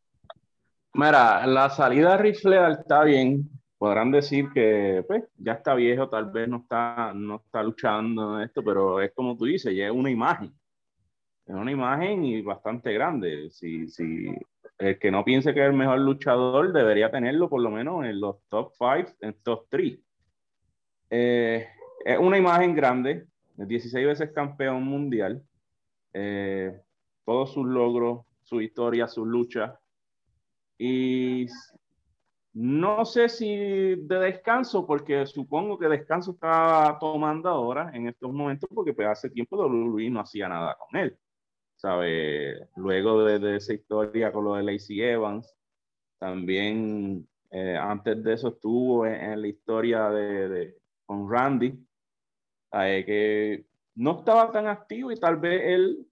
Mira, 0.92 1.46
la 1.46 1.70
salida 1.70 2.12
de 2.12 2.18
Ric 2.18 2.40
Flair 2.40 2.78
está 2.78 3.02
bien. 3.02 3.48
Podrán 3.80 4.10
decir 4.10 4.50
que 4.52 5.02
pues, 5.08 5.24
ya 5.38 5.52
está 5.52 5.74
viejo, 5.74 6.06
tal 6.10 6.30
vez 6.30 6.46
no 6.46 6.58
está, 6.58 7.14
no 7.14 7.36
está 7.36 7.62
luchando 7.62 8.36
en 8.36 8.44
esto, 8.44 8.62
pero 8.62 9.00
es 9.00 9.10
como 9.14 9.38
tú 9.38 9.46
dices, 9.46 9.74
ya 9.74 9.86
es 9.86 9.90
una 9.90 10.10
imagen. 10.10 10.52
Es 11.46 11.54
una 11.54 11.72
imagen 11.72 12.22
y 12.22 12.42
bastante 12.42 12.92
grande. 12.92 13.48
Si, 13.48 13.88
si 13.88 14.36
el 14.76 14.98
que 14.98 15.10
no 15.10 15.24
piense 15.24 15.54
que 15.54 15.60
es 15.60 15.66
el 15.66 15.72
mejor 15.72 15.98
luchador 16.00 16.74
debería 16.74 17.10
tenerlo 17.10 17.48
por 17.48 17.62
lo 17.62 17.70
menos 17.70 18.04
en 18.04 18.20
los 18.20 18.36
top 18.50 18.70
5, 18.76 19.16
en 19.22 19.34
top 19.42 19.64
3. 19.70 19.98
Eh, 21.08 21.66
es 22.04 22.18
una 22.18 22.36
imagen 22.36 22.74
grande, 22.74 23.28
16 23.56 24.06
veces 24.06 24.32
campeón 24.32 24.82
mundial, 24.82 25.42
eh, 26.12 26.78
todos 27.24 27.54
sus 27.54 27.66
logros, 27.66 28.26
su 28.42 28.60
historia, 28.60 29.08
sus 29.08 29.26
luchas. 29.26 29.72
Y 30.76 31.46
no 32.52 33.04
sé 33.04 33.28
si 33.28 33.56
de 33.56 34.18
descanso, 34.18 34.86
porque 34.86 35.26
supongo 35.26 35.78
que 35.78 35.88
descanso 35.88 36.32
está 36.32 36.98
tomando 37.00 37.48
ahora 37.48 37.90
en 37.94 38.08
estos 38.08 38.32
momentos, 38.32 38.68
porque 38.74 38.92
pues 38.92 39.08
hace 39.08 39.30
tiempo 39.30 39.56
WWE 39.56 40.10
no 40.10 40.20
hacía 40.20 40.48
nada 40.48 40.76
con 40.76 41.00
él. 41.00 41.16
¿sabe? 41.80 42.68
Luego 42.76 43.24
de, 43.24 43.56
esa 43.56 43.72
historia 43.72 44.32
con 44.32 44.44
lo 44.44 44.54
de 44.54 44.62
Lacey 44.62 45.00
Evans, 45.00 45.56
también 46.18 47.26
eh, 47.50 47.76
antes 47.76 48.22
de 48.22 48.34
eso 48.34 48.48
estuvo 48.48 49.06
en, 49.06 49.40
la 49.40 49.48
historia 49.48 50.10
de, 50.10 50.76
con 51.06 51.30
Randy, 51.30 51.82
que 52.70 53.64
no 53.94 54.18
estaba 54.18 54.52
tan 54.52 54.66
activo 54.66 55.10
y 55.10 55.16
tal 55.16 55.36
vez 55.36 55.62
él 55.64 56.06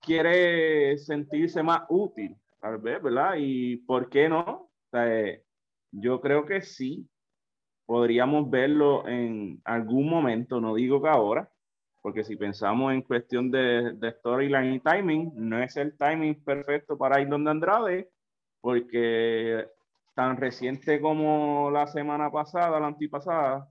quiere 0.00 0.96
sentirse 0.98 1.62
más 1.62 1.82
útil, 1.88 2.36
tal 2.60 2.78
vez, 2.78 3.02
¿verdad? 3.02 3.34
Y 3.38 3.78
¿por 3.78 4.08
qué 4.08 4.28
no? 4.28 4.70
Yo 5.92 6.20
creo 6.20 6.44
que 6.46 6.62
sí, 6.62 7.08
podríamos 7.86 8.50
verlo 8.50 9.06
en 9.06 9.60
algún 9.64 10.08
momento, 10.08 10.60
no 10.60 10.74
digo 10.74 11.02
que 11.02 11.08
ahora, 11.08 11.50
porque 12.00 12.24
si 12.24 12.36
pensamos 12.36 12.92
en 12.92 13.02
cuestión 13.02 13.50
de, 13.50 13.92
de 13.92 14.12
storyline 14.12 14.74
y 14.74 14.80
timing, 14.80 15.32
no 15.36 15.62
es 15.62 15.76
el 15.76 15.96
timing 15.96 16.42
perfecto 16.42 16.98
para 16.98 17.20
ir 17.20 17.28
donde 17.28 17.50
Andrade, 17.50 18.10
porque 18.60 19.66
tan 20.14 20.36
reciente 20.36 21.00
como 21.00 21.70
la 21.70 21.86
semana 21.86 22.30
pasada, 22.30 22.80
la 22.80 22.88
antipasada, 22.88 23.68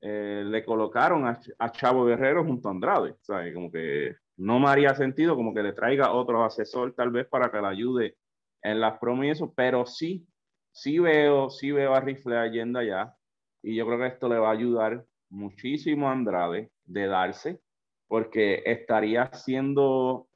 eh, 0.00 0.44
le 0.46 0.64
colocaron 0.64 1.26
a, 1.26 1.72
Chavo 1.72 2.04
Guerrero 2.04 2.44
junto 2.44 2.68
a 2.68 2.72
Andrade, 2.72 3.16
¿sabes? 3.22 3.54
Como 3.54 3.70
que 3.72 4.14
no 4.36 4.60
me 4.60 4.68
haría 4.68 4.94
sentido 4.94 5.34
como 5.34 5.54
que 5.54 5.62
le 5.62 5.72
traiga 5.72 6.12
otro 6.12 6.44
asesor 6.44 6.94
tal 6.94 7.10
vez 7.10 7.26
para 7.26 7.50
que 7.50 7.60
le 7.60 7.66
ayude 7.66 8.16
en 8.62 8.80
las 8.80 8.98
promos 8.98 9.26
y 9.26 9.30
eso, 9.30 9.52
pero 9.54 9.86
sí, 9.86 10.26
sí 10.74 10.98
veo, 10.98 11.50
sí 11.50 11.70
veo 11.70 11.94
a 11.94 12.00
Rifle 12.00 12.50
yendo 12.50 12.80
allá 12.80 13.16
y 13.62 13.76
yo 13.76 13.86
creo 13.86 13.98
que 13.98 14.08
esto 14.08 14.28
le 14.28 14.38
va 14.38 14.48
a 14.48 14.52
ayudar 14.52 15.06
muchísimo 15.30 16.08
a 16.08 16.12
Andrade 16.12 16.70
de 16.84 17.06
darse 17.06 17.60
porque 18.08 18.62
estaría 18.66 19.32
siendo, 19.32 20.28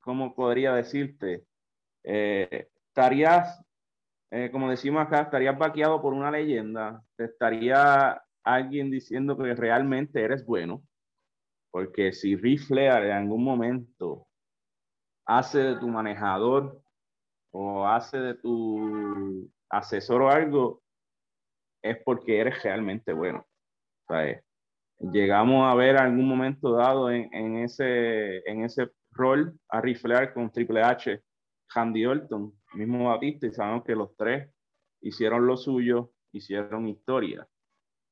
¿cómo 0.00 0.34
podría 0.34 0.74
decirte? 0.74 1.44
Eh, 2.02 2.68
estarías, 2.88 3.62
eh, 4.30 4.50
como 4.50 4.70
decimos 4.70 5.06
acá, 5.06 5.22
estarías 5.22 5.56
vaqueado 5.56 6.00
por 6.00 6.14
una 6.14 6.30
leyenda, 6.30 7.02
estaría 7.18 8.20
alguien 8.42 8.90
diciendo 8.90 9.36
que 9.36 9.54
realmente 9.54 10.22
eres 10.22 10.44
bueno, 10.44 10.82
porque 11.70 12.12
si 12.12 12.36
Ric 12.36 12.60
Flair 12.60 13.04
en 13.04 13.12
algún 13.12 13.44
momento 13.44 14.26
hace 15.26 15.58
de 15.58 15.76
tu 15.76 15.88
manejador 15.88 16.81
o 17.52 17.86
hace 17.86 18.18
de 18.18 18.34
tu 18.34 19.48
asesor 19.70 20.22
o 20.22 20.30
algo, 20.30 20.82
es 21.82 21.98
porque 22.04 22.38
eres 22.38 22.62
realmente 22.62 23.12
bueno. 23.12 23.46
O 24.08 24.14
llegamos 25.12 25.70
a 25.70 25.74
ver 25.74 25.96
algún 25.96 26.28
momento 26.28 26.72
dado 26.72 27.10
en, 27.10 27.56
ese, 27.58 28.38
en 28.48 28.64
ese 28.64 28.90
rol 29.10 29.58
a 29.68 29.80
riflear 29.80 30.32
con 30.32 30.50
Triple 30.50 30.82
H, 30.82 31.22
Handy 31.74 32.06
Orton, 32.06 32.52
mismo 32.74 33.08
Batista, 33.08 33.46
y 33.46 33.52
sabemos 33.52 33.84
que 33.84 33.96
los 33.96 34.16
tres 34.16 34.50
hicieron 35.00 35.46
lo 35.46 35.56
suyo, 35.56 36.12
hicieron 36.32 36.88
historia. 36.88 37.46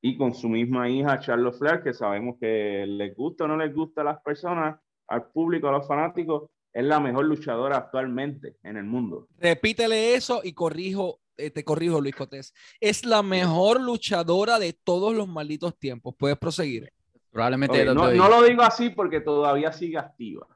Y 0.02 0.16
con 0.16 0.34
su 0.34 0.48
misma 0.48 0.88
hija, 0.88 1.20
Charlotte 1.20 1.58
Flair, 1.58 1.82
que 1.82 1.92
sabemos 1.92 2.36
que 2.40 2.86
les 2.86 3.14
gusta 3.14 3.44
o 3.44 3.48
no 3.48 3.56
les 3.56 3.74
gusta 3.74 4.00
a 4.00 4.04
las 4.04 4.22
personas, 4.22 4.80
al 5.08 5.30
público, 5.30 5.68
a 5.68 5.72
los 5.72 5.86
fanáticos, 5.86 6.50
es 6.72 6.84
la 6.84 7.00
mejor 7.00 7.24
luchadora 7.24 7.76
actualmente 7.76 8.56
en 8.62 8.76
el 8.76 8.84
mundo. 8.84 9.28
Repítele 9.38 10.14
eso 10.14 10.40
y 10.44 10.52
corrijo 10.52 11.20
eh, 11.40 11.50
te 11.50 11.64
corrijo, 11.64 12.00
Luis 12.00 12.14
Cotés, 12.14 12.54
es 12.80 13.06
la 13.06 13.22
mejor 13.22 13.80
luchadora 13.80 14.58
de 14.58 14.74
todos 14.74 15.14
los 15.14 15.26
malditos 15.26 15.78
tiempos. 15.78 16.14
Puedes 16.18 16.36
proseguir. 16.36 16.92
Probablemente. 17.30 17.84
no, 17.86 18.28
lo 18.28 18.42
digo 18.42 18.62
así 18.62 18.90
porque 18.90 19.20
todavía 19.20 19.72
sigue 19.72 19.96
activa, 19.96 20.46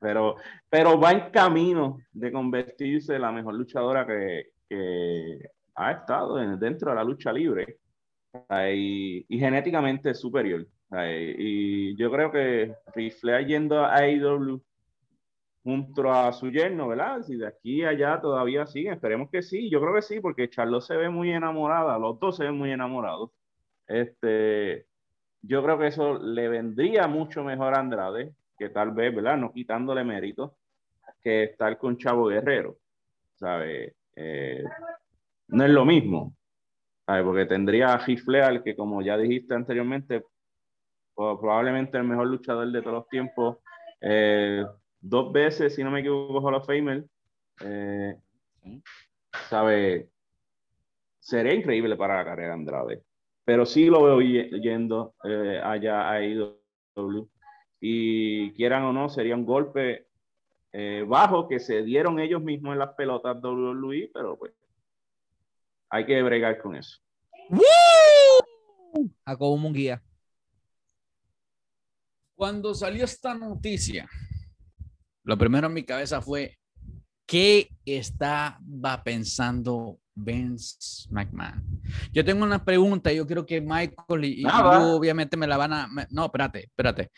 Pero, 0.00 0.36
pero 0.68 0.98
va 0.98 1.12
en 1.12 1.30
camino 1.30 1.98
de 2.12 2.32
convertirse 2.32 3.14
en 3.14 3.22
la 3.22 3.30
mejor 3.30 3.54
luchadora 3.54 4.06
que, 4.06 4.50
ha 5.74 5.92
estado 5.92 6.34
dentro 6.56 6.90
de 6.90 6.96
la 6.96 7.04
lucha 7.04 7.32
libre 7.32 7.78
y, 8.74 9.38
genéticamente 9.38 10.14
superior. 10.14 10.66
Y 10.90 11.96
yo 11.96 12.10
creo 12.10 12.32
que 12.32 12.74
Rifle 12.94 13.44
yendo 13.44 13.84
a 13.84 13.96
AEW 13.96 14.62
junto 15.62 16.10
a 16.10 16.32
su 16.32 16.50
yerno, 16.50 16.88
¿verdad? 16.88 17.22
Si 17.22 17.36
de 17.36 17.46
aquí 17.46 17.84
a 17.84 17.90
allá 17.90 18.20
todavía 18.20 18.66
siguen, 18.66 18.94
esperemos 18.94 19.28
que 19.30 19.42
sí, 19.42 19.68
yo 19.68 19.80
creo 19.80 19.94
que 19.94 20.02
sí, 20.02 20.20
porque 20.20 20.48
Charlotte 20.48 20.84
se 20.84 20.96
ve 20.96 21.10
muy 21.10 21.30
enamorada, 21.30 21.98
los 21.98 22.18
dos 22.18 22.36
se 22.38 22.44
ven 22.44 22.56
muy 22.56 22.70
enamorados. 22.72 23.30
Este, 23.86 24.86
yo 25.42 25.62
creo 25.62 25.78
que 25.78 25.88
eso 25.88 26.18
le 26.18 26.48
vendría 26.48 27.06
mucho 27.06 27.44
mejor 27.44 27.74
a 27.74 27.80
Andrade, 27.80 28.32
que 28.58 28.70
tal 28.70 28.92
vez, 28.92 29.14
¿verdad? 29.14 29.36
No 29.36 29.52
quitándole 29.52 30.04
mérito, 30.04 30.56
que 31.22 31.44
estar 31.44 31.76
con 31.76 31.98
Chavo 31.98 32.28
Guerrero, 32.28 32.78
¿sabe? 33.34 33.94
Eh, 34.16 34.64
no 35.48 35.64
es 35.64 35.70
lo 35.70 35.84
mismo, 35.84 36.34
¿sabe? 37.04 37.22
Porque 37.24 37.46
tendría 37.46 37.94
a 37.94 38.62
que 38.62 38.74
como 38.74 39.02
ya 39.02 39.18
dijiste 39.18 39.54
anteriormente, 39.54 40.24
probablemente 41.18 41.98
el 41.98 42.04
mejor 42.04 42.28
luchador 42.28 42.70
de 42.70 42.80
todos 42.80 42.94
los 42.94 43.08
tiempos, 43.08 43.58
eh, 44.00 44.64
dos 45.00 45.32
veces, 45.32 45.74
si 45.74 45.82
no 45.82 45.90
me 45.90 46.00
equivoco, 46.00 46.40
Hall 46.40 46.54
of 46.54 46.66
Famer. 46.66 47.04
Eh, 47.60 48.16
¿Sabe? 49.48 50.10
Sería 51.18 51.54
increíble 51.54 51.96
para 51.96 52.18
la 52.18 52.24
carrera 52.24 52.48
de 52.48 52.54
Andrade. 52.54 53.02
Pero 53.44 53.66
sí 53.66 53.86
lo 53.86 54.04
veo 54.04 54.20
yendo 54.20 55.14
eh, 55.24 55.60
allá 55.62 56.10
a 56.10 56.22
IW. 56.22 57.28
Y 57.80 58.52
quieran 58.52 58.84
o 58.84 58.92
no, 58.92 59.08
sería 59.08 59.34
un 59.34 59.44
golpe 59.44 60.06
eh, 60.72 61.04
bajo 61.06 61.48
que 61.48 61.60
se 61.60 61.82
dieron 61.82 62.20
ellos 62.20 62.42
mismos 62.42 62.72
en 62.72 62.80
las 62.80 62.94
pelotas 62.94 63.42
WWE, 63.42 64.10
pero 64.12 64.36
pues 64.38 64.52
hay 65.90 66.04
que 66.04 66.22
bregar 66.22 66.60
con 66.60 66.76
eso. 66.76 66.98
como 69.38 69.66
un 69.66 69.72
guía. 69.72 70.02
Cuando 72.38 72.72
salió 72.72 73.04
esta 73.04 73.34
noticia, 73.34 74.08
lo 75.24 75.36
primero 75.36 75.66
en 75.66 75.72
mi 75.72 75.82
cabeza 75.82 76.22
fue, 76.22 76.56
¿qué 77.26 77.68
estaba 77.84 79.02
pensando 79.04 79.98
Vince 80.14 81.08
McMahon? 81.10 81.82
Yo 82.12 82.24
tengo 82.24 82.44
una 82.44 82.64
pregunta, 82.64 83.12
yo 83.12 83.26
creo 83.26 83.44
que 83.44 83.60
Michael 83.60 84.24
y, 84.24 84.42
Lou 84.42 84.96
obviamente 84.96 85.36
me 85.36 85.48
la 85.48 85.56
van 85.56 85.72
a... 85.72 85.88
no, 86.10 86.26
espérate, 86.26 86.66
espérate. 86.66 87.10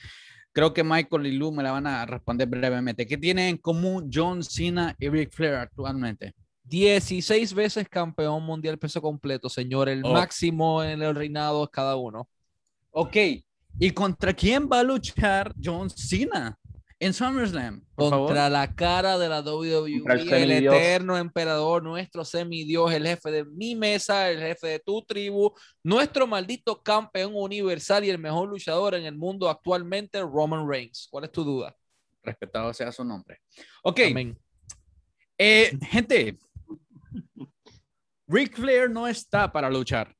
Creo 0.52 0.72
que 0.72 0.82
Michael 0.82 1.26
y 1.26 1.36
Lou 1.36 1.52
me 1.52 1.64
la 1.64 1.72
van 1.72 1.86
a 1.86 2.06
responder 2.06 2.48
brevemente. 2.48 3.06
¿Qué 3.06 3.18
tienen 3.18 3.50
en 3.50 3.56
común 3.58 4.08
John 4.10 4.42
Cena 4.42 4.96
y 4.98 5.10
Ric 5.10 5.32
Flair 5.32 5.56
actualmente? 5.56 6.32
16 6.64 7.52
veces 7.52 7.86
campeón 7.90 8.42
mundial 8.42 8.78
peso 8.78 9.02
completo, 9.02 9.50
señor. 9.50 9.90
El 9.90 10.02
oh. 10.02 10.14
máximo 10.14 10.82
en 10.82 11.02
el 11.02 11.14
reinado 11.14 11.68
cada 11.68 11.96
uno. 11.96 12.26
Ok. 12.90 13.16
¿Y 13.78 13.90
contra 13.92 14.32
quién 14.34 14.68
va 14.70 14.80
a 14.80 14.82
luchar 14.82 15.54
John 15.62 15.88
Cena? 15.90 16.56
En 17.02 17.14
SummerSlam, 17.14 17.80
por 17.94 18.10
contra 18.10 18.36
favor. 18.36 18.50
la 18.50 18.74
cara 18.74 19.16
de 19.16 19.26
la 19.26 19.40
WWE, 19.40 20.02
el 20.04 20.32
el, 20.34 20.50
eterno 20.66 21.16
emperador, 21.16 21.82
nuestro 21.82 22.26
semidios, 22.26 22.92
el 22.92 23.06
jefe 23.06 23.30
de 23.30 23.44
mi 23.46 23.74
mesa, 23.74 24.30
el 24.30 24.38
jefe 24.38 24.66
de 24.66 24.78
tu 24.80 25.02
tribu, 25.06 25.54
nuestro 25.82 26.26
maldito 26.26 26.82
campeón 26.82 27.32
universal 27.34 28.04
y 28.04 28.10
el 28.10 28.18
mejor 28.18 28.50
luchador 28.50 28.94
en 28.94 29.06
el 29.06 29.16
mundo 29.16 29.48
actualmente, 29.48 30.20
Roman 30.20 30.68
Reigns. 30.68 31.08
¿Cuál 31.10 31.24
es 31.24 31.32
tu 31.32 31.42
duda? 31.42 31.74
Respetado 32.22 32.74
sea 32.74 32.92
su 32.92 33.02
nombre. 33.02 33.38
Ok, 33.82 34.00
Amén. 34.10 34.38
eh, 35.38 35.72
gente. 35.88 36.38
Ric 38.28 38.56
Flair 38.56 38.90
no 38.90 39.08
está 39.08 39.50
para 39.50 39.70
luchar, 39.70 40.14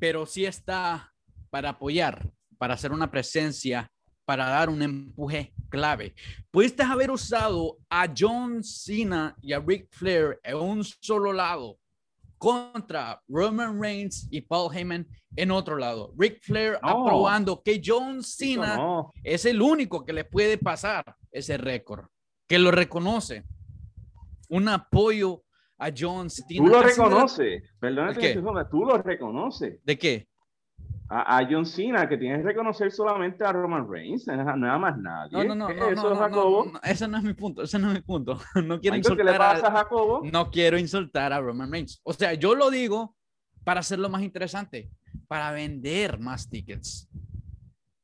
pero 0.00 0.26
sí 0.26 0.44
está 0.44 1.14
para 1.48 1.70
apoyar, 1.70 2.28
para 2.58 2.74
hacer 2.74 2.92
una 2.92 3.10
presencia, 3.10 3.90
para 4.24 4.46
dar 4.48 4.70
un 4.70 4.82
empuje 4.82 5.52
clave. 5.68 6.14
Pudiste 6.50 6.82
haber 6.82 7.10
usado 7.10 7.78
a 7.90 8.06
John 8.16 8.62
Cena 8.64 9.36
y 9.42 9.52
a 9.52 9.60
Ric 9.60 9.88
Flair 9.90 10.40
en 10.42 10.56
un 10.56 10.84
solo 10.84 11.32
lado 11.32 11.78
contra 12.38 13.22
Roman 13.28 13.80
Reigns 13.80 14.28
y 14.30 14.40
Paul 14.42 14.74
Heyman 14.74 15.06
en 15.36 15.50
otro 15.50 15.76
lado. 15.76 16.12
Ric 16.18 16.40
Flair 16.42 16.78
No. 16.82 16.88
aprobando 17.06 17.62
que 17.62 17.80
John 17.84 18.22
Cena 18.22 18.76
no. 18.76 19.10
es 19.22 19.44
el 19.46 19.60
único 19.62 20.04
que 20.04 20.12
le 20.12 20.24
puede 20.24 20.58
pasar 20.58 21.04
ese 21.30 21.56
récord, 21.56 22.06
que 22.48 22.58
lo 22.58 22.70
reconoce. 22.70 23.44
Un 24.50 24.68
apoyo 24.68 25.42
a 25.78 25.90
John 25.96 26.28
Cena. 26.30 26.48
Tú 26.56 26.66
lo 26.66 26.82
reconoces. 26.82 27.62
Perdóname, 27.80 28.12
¿El 28.12 28.18
qué? 28.18 28.42
tú 28.70 28.84
lo 28.84 28.98
reconoces. 28.98 29.80
¿De 29.84 29.98
qué? 29.98 30.28
A, 31.10 31.38
a 31.38 31.46
John 31.50 31.66
Cena, 31.66 32.08
que 32.08 32.16
tienes 32.16 32.38
que 32.38 32.44
reconocer 32.44 32.90
solamente 32.90 33.44
a 33.44 33.52
Roman 33.52 33.86
Reigns, 33.90 34.26
nada 34.26 34.78
más 34.78 34.96
nadie. 34.98 35.32
No, 35.32 35.44
no, 35.44 35.54
no, 35.54 35.66
¿Qué 35.68 35.74
no, 35.74 35.88
es 35.90 35.96
no, 35.96 36.00
eso, 36.00 36.10
no, 36.10 36.16
Jacobo? 36.16 36.64
no, 36.72 36.80
ese 36.82 37.06
no 37.08 37.18
es 37.18 37.22
mi 37.24 37.34
punto, 37.34 37.62
ese 37.62 37.78
no 37.78 37.88
es 37.88 37.94
mi 37.94 38.00
punto. 38.00 38.38
No 38.64 38.80
quiero 38.80 38.80
¿Qué 38.80 38.90
le 38.90 38.96
insultar 38.98 39.36
pasa 39.38 39.66
a 39.66 39.70
a, 39.70 39.72
Jacobo? 39.72 40.22
no 40.24 40.50
quiero 40.50 40.78
insultar 40.78 41.32
a 41.34 41.40
Roman 41.40 41.70
Reigns. 41.70 42.00
O 42.04 42.12
sea, 42.14 42.32
yo 42.34 42.54
lo 42.54 42.70
digo 42.70 43.14
para 43.64 43.80
hacerlo 43.80 44.08
más 44.08 44.22
interesante, 44.22 44.90
para 45.28 45.52
vender 45.52 46.18
más 46.18 46.48
tickets, 46.48 47.06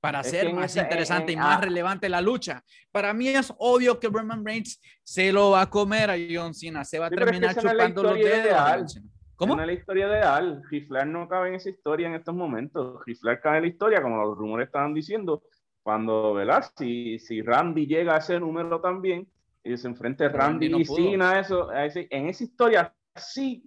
para 0.01 0.21
Es 0.21 0.27
hacer 0.29 0.47
en 0.49 0.57
más 0.57 0.67
ese- 0.71 0.81
en- 0.81 0.87
interesante 0.87 1.33
y 1.33 1.35
en- 1.37 1.41
más 1.41 1.59
ah. 1.59 1.61
relevante 1.63 2.09
la 2.09 2.21
lucha. 2.21 2.63
Para 2.93 3.15
mí 3.15 3.29
es 3.29 3.51
obvio 3.59 3.99
que 3.99 4.09
Roman 4.09 4.45
Reigns 4.45 4.79
se 5.03 5.33
lo 5.33 5.51
va 5.53 5.63
a 5.63 5.71
comer 5.71 6.11
a 6.11 6.17
John 6.31 6.53
Cena, 6.55 6.85
se 6.85 6.99
va 6.99 7.07
a 7.07 7.11
terminar 7.11 7.55
chupando 7.55 8.03
los 8.03 8.15
dedos. 8.19 9.01
¿Cómo? 9.41 9.57
No 9.57 9.63
es 9.63 9.69
la 9.69 9.73
historia 9.73 10.07
ideal. 10.07 10.63
Giflar 10.69 11.07
no 11.07 11.27
cabe 11.27 11.49
en 11.49 11.55
esa 11.55 11.71
historia 11.71 12.09
en 12.09 12.15
estos 12.15 12.35
momentos. 12.35 13.03
Giflar 13.07 13.41
cabe 13.41 13.57
en 13.57 13.63
la 13.63 13.69
historia, 13.71 14.03
como 14.03 14.23
los 14.23 14.37
rumores 14.37 14.67
estaban 14.67 14.93
diciendo, 14.93 15.45
cuando, 15.83 16.35
¿verdad? 16.35 16.71
Si, 16.77 17.19
si 17.19 17.41
Randy 17.41 17.87
llega 17.87 18.17
a 18.17 18.19
ese 18.19 18.39
número 18.39 18.83
también 18.83 19.27
y 19.65 19.79
se 19.79 19.89
enfrenta 19.89 20.27
Pero 20.27 20.37
Randy 20.37 20.69
Randy 20.69 20.69
no 20.69 20.79
y. 20.81 20.85
Cena, 20.85 21.41
eso, 21.41 21.71
en 21.73 22.29
esa 22.29 22.45
historia 22.45 22.95
sí 23.17 23.67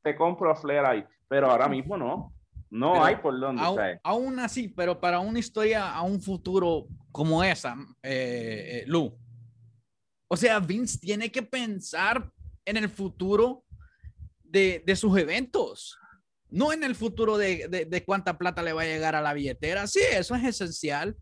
te 0.00 0.16
compro 0.16 0.50
a 0.52 0.56
Flair 0.56 0.86
ahí, 0.86 1.04
pero 1.28 1.50
ahora 1.50 1.68
mismo 1.68 1.98
no. 1.98 2.32
No 2.70 2.92
Pero 2.92 3.04
hay 3.04 3.16
por 3.16 3.38
dónde. 3.38 3.60
Aún, 3.62 3.76
¿sabes? 3.76 4.00
aún 4.02 4.38
así, 4.38 4.68
pero 4.68 4.98
para 4.98 5.20
una 5.20 5.38
historia 5.38 5.92
a 5.92 6.00
un 6.00 6.18
futuro 6.18 6.86
como 7.12 7.44
esa, 7.44 7.76
eh, 8.02 8.80
eh, 8.80 8.84
Lu. 8.86 9.14
O 10.28 10.36
sea, 10.36 10.60
Vince 10.60 10.98
tiene 10.98 11.30
que 11.30 11.42
pensar 11.42 12.32
en 12.64 12.78
el 12.78 12.88
futuro 12.88 13.64
de, 14.50 14.82
de 14.84 14.96
sus 14.96 15.16
eventos, 15.18 15.96
no 16.50 16.72
en 16.72 16.82
el 16.84 16.94
futuro 16.94 17.38
de, 17.38 17.68
de, 17.68 17.84
de 17.84 18.04
cuánta 18.04 18.36
plata 18.36 18.62
le 18.62 18.72
va 18.72 18.82
a 18.82 18.86
llegar 18.86 19.14
a 19.14 19.20
la 19.20 19.32
billetera. 19.32 19.86
Sí, 19.86 20.00
eso 20.10 20.34
es 20.34 20.44
esencial, 20.44 21.16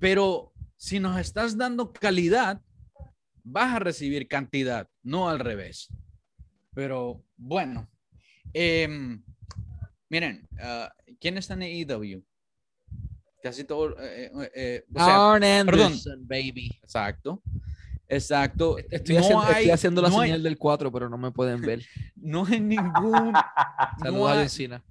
pero 0.00 0.52
si 0.76 0.98
nos 0.98 1.18
estás 1.20 1.56
dando 1.56 1.92
calidad, 1.92 2.60
vas 3.44 3.76
a 3.76 3.78
recibir 3.78 4.28
cantidad, 4.28 4.88
no 5.02 5.28
al 5.28 5.38
revés. 5.38 5.88
Pero 6.74 7.24
bueno, 7.36 7.88
em, 8.52 9.22
miren, 10.08 10.48
ah, 10.60 10.92
¿quién 11.20 11.38
está 11.38 11.54
en 11.54 11.62
AEW? 11.62 12.24
Casi 13.42 13.64
todo, 13.64 13.96
eh, 14.00 14.30
eh, 14.34 14.50
eh, 14.54 14.84
o 14.94 14.98
sea, 15.04 15.32
Arn 15.32 15.66
perdón. 15.66 15.86
Anderson, 15.86 16.26
baby. 16.26 16.70
exacto, 16.82 17.42
exacto. 18.16 18.76
Estoy, 18.90 19.14
No 19.16 19.20
haciendo, 19.20 19.42
hay- 19.44 19.52
estoy 19.54 19.70
haciendo 19.70 20.02
la 20.02 20.08
no 20.08 20.20
hay- 20.20 20.28
señal 20.30 20.42
del 20.42 20.58
4, 20.58 20.92
pero 20.92 21.08
no 21.08 21.18
me 21.18 21.30
pueden 21.32 21.60
ver. 21.60 21.82
no 22.16 22.44
hay 22.46 22.60
ningún, 22.60 23.32
Saludos 24.02 24.12
no 24.12 24.28
a 24.28 24.46
John 24.78 24.82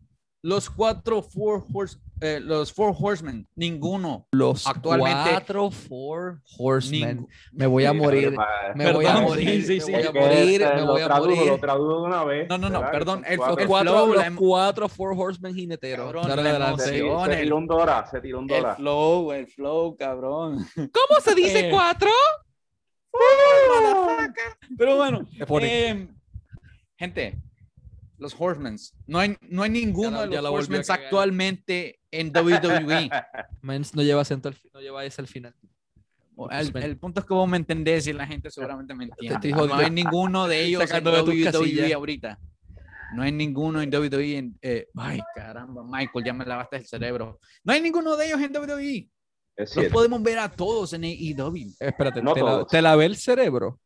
los 0.44 0.72
cuatro 0.72 1.22
four 1.22 1.64
horse, 1.72 2.00
eh, 2.20 2.40
los 2.42 2.74
four 2.74 2.96
horsemen, 3.00 3.48
ninguno. 3.56 4.28
Los 4.32 4.66
Actualmente- 4.66 5.30
cuatro 5.30 5.70
Four 5.70 6.42
Horsemen. 6.58 7.20
Ningú- 7.20 7.28
Me 7.52 7.68
voy 7.68 7.86
a 7.86 7.94
morir. 7.94 8.36
Me 8.74 8.92
voy 8.92 9.06
a 9.06 9.22
morir. 9.22 9.64
sí, 9.64 9.80
sí, 9.80 9.92
me 9.92 10.00
voy 10.08 10.08
a 10.08 10.12
morir. 10.28 10.62
Me 10.74 10.82
lo 10.82 10.88
voy 10.94 11.02
a 11.04 11.08
morir. 11.10 11.46
Lo 11.46 11.60
tradujo 11.60 11.96
de 12.02 12.08
una 12.08 12.24
vez. 12.24 12.50
No, 12.50 12.58
no, 12.58 12.70
no, 12.70 12.80
¿verdad? 12.80 12.92
perdón, 12.92 13.24
el- 13.28 13.38
cuatro. 13.38 13.60
El 13.60 13.68
cuatro, 13.68 13.92
flow, 13.94 14.14
los 14.16 14.24
em- 14.26 14.36
cuatro 14.36 14.90
Four 14.90 15.14
Horsemen 15.16 15.54
jineteros. 15.54 16.06
Cabrón, 16.08 16.28
Dale 16.28 16.42
la 16.44 16.50
adelante. 16.50 16.84
Se, 16.86 16.92
tiró 17.44 17.58
un 17.58 17.68
dólar, 17.68 18.08
se 18.10 18.20
tiró 18.20 18.40
un 18.40 18.50
El 18.52 18.66
flow, 18.78 19.32
el 19.34 19.46
flow, 19.46 19.96
cabrón. 19.96 20.66
¿Cómo 20.76 21.20
se 21.24 21.36
dice 21.36 21.60
Eh. 21.68 21.70
cuatro? 21.72 22.10
Pero 24.78 24.96
bueno, 24.98 25.28
em, 25.62 26.08
gente, 26.98 27.38
los 28.18 28.36
Horsemen, 28.38 28.78
no 29.08 29.20
hay, 29.20 29.36
no 29.50 29.64
hay 29.64 29.70
ninguno 29.70 30.12
la- 30.12 30.28
de 30.28 30.42
los 30.42 30.52
Horsemen 30.52 30.82
actualmente 30.88 32.00
en 32.12 32.32
WWE. 32.32 33.10
Mens 33.62 33.94
no 33.96 34.02
lleva 34.04 34.22
acento 34.22 34.50
al 34.50 34.58
no 34.74 34.82
lleva 34.82 35.06
ese 35.06 35.22
al 35.22 35.28
final. 35.28 35.54
El, 36.50 36.76
el 36.78 36.98
punto 36.98 37.20
es 37.20 37.26
que 37.28 37.34
vos 37.34 37.48
me 37.48 37.58
entendés 37.58 38.08
y 38.08 38.14
la 38.14 38.26
gente 38.26 38.50
seguramente 38.50 38.96
me 38.96 39.04
entiende. 39.04 39.50
No 39.52 39.76
hay 39.76 39.92
ninguno 39.92 40.48
de 40.48 40.64
ellos 40.66 40.90
en 40.92 41.06
WWE 41.06 41.44
casillas. 41.44 41.92
ahorita. 41.94 42.40
No 43.14 43.24
hay 43.24 43.32
ninguno 43.32 43.82
en 43.82 43.94
WWE. 43.94 44.38
En, 44.38 44.58
eh, 44.62 44.88
ay, 44.96 45.20
caramba, 45.36 45.84
Michael, 45.84 46.26
ya 46.26 46.34
me 46.34 46.46
lavaste 46.46 46.78
el 46.78 46.86
cerebro. 46.86 47.40
No 47.64 47.74
hay 47.74 47.82
ninguno 47.82 48.16
de 48.16 48.28
ellos 48.28 48.42
en 48.42 48.56
WWE. 48.56 49.10
Cierto. 49.66 49.94
podemos 49.94 50.24
ver 50.24 50.40
a 50.40 50.50
todos 50.50 50.94
en 50.94 51.04
AEW. 51.04 51.74
Espérate, 51.80 52.22
No 52.22 52.34
te, 52.34 52.42
la, 52.42 52.66
te 52.66 52.82
lavé 52.82 53.06
el 53.06 53.16
cerebro. 53.16 53.80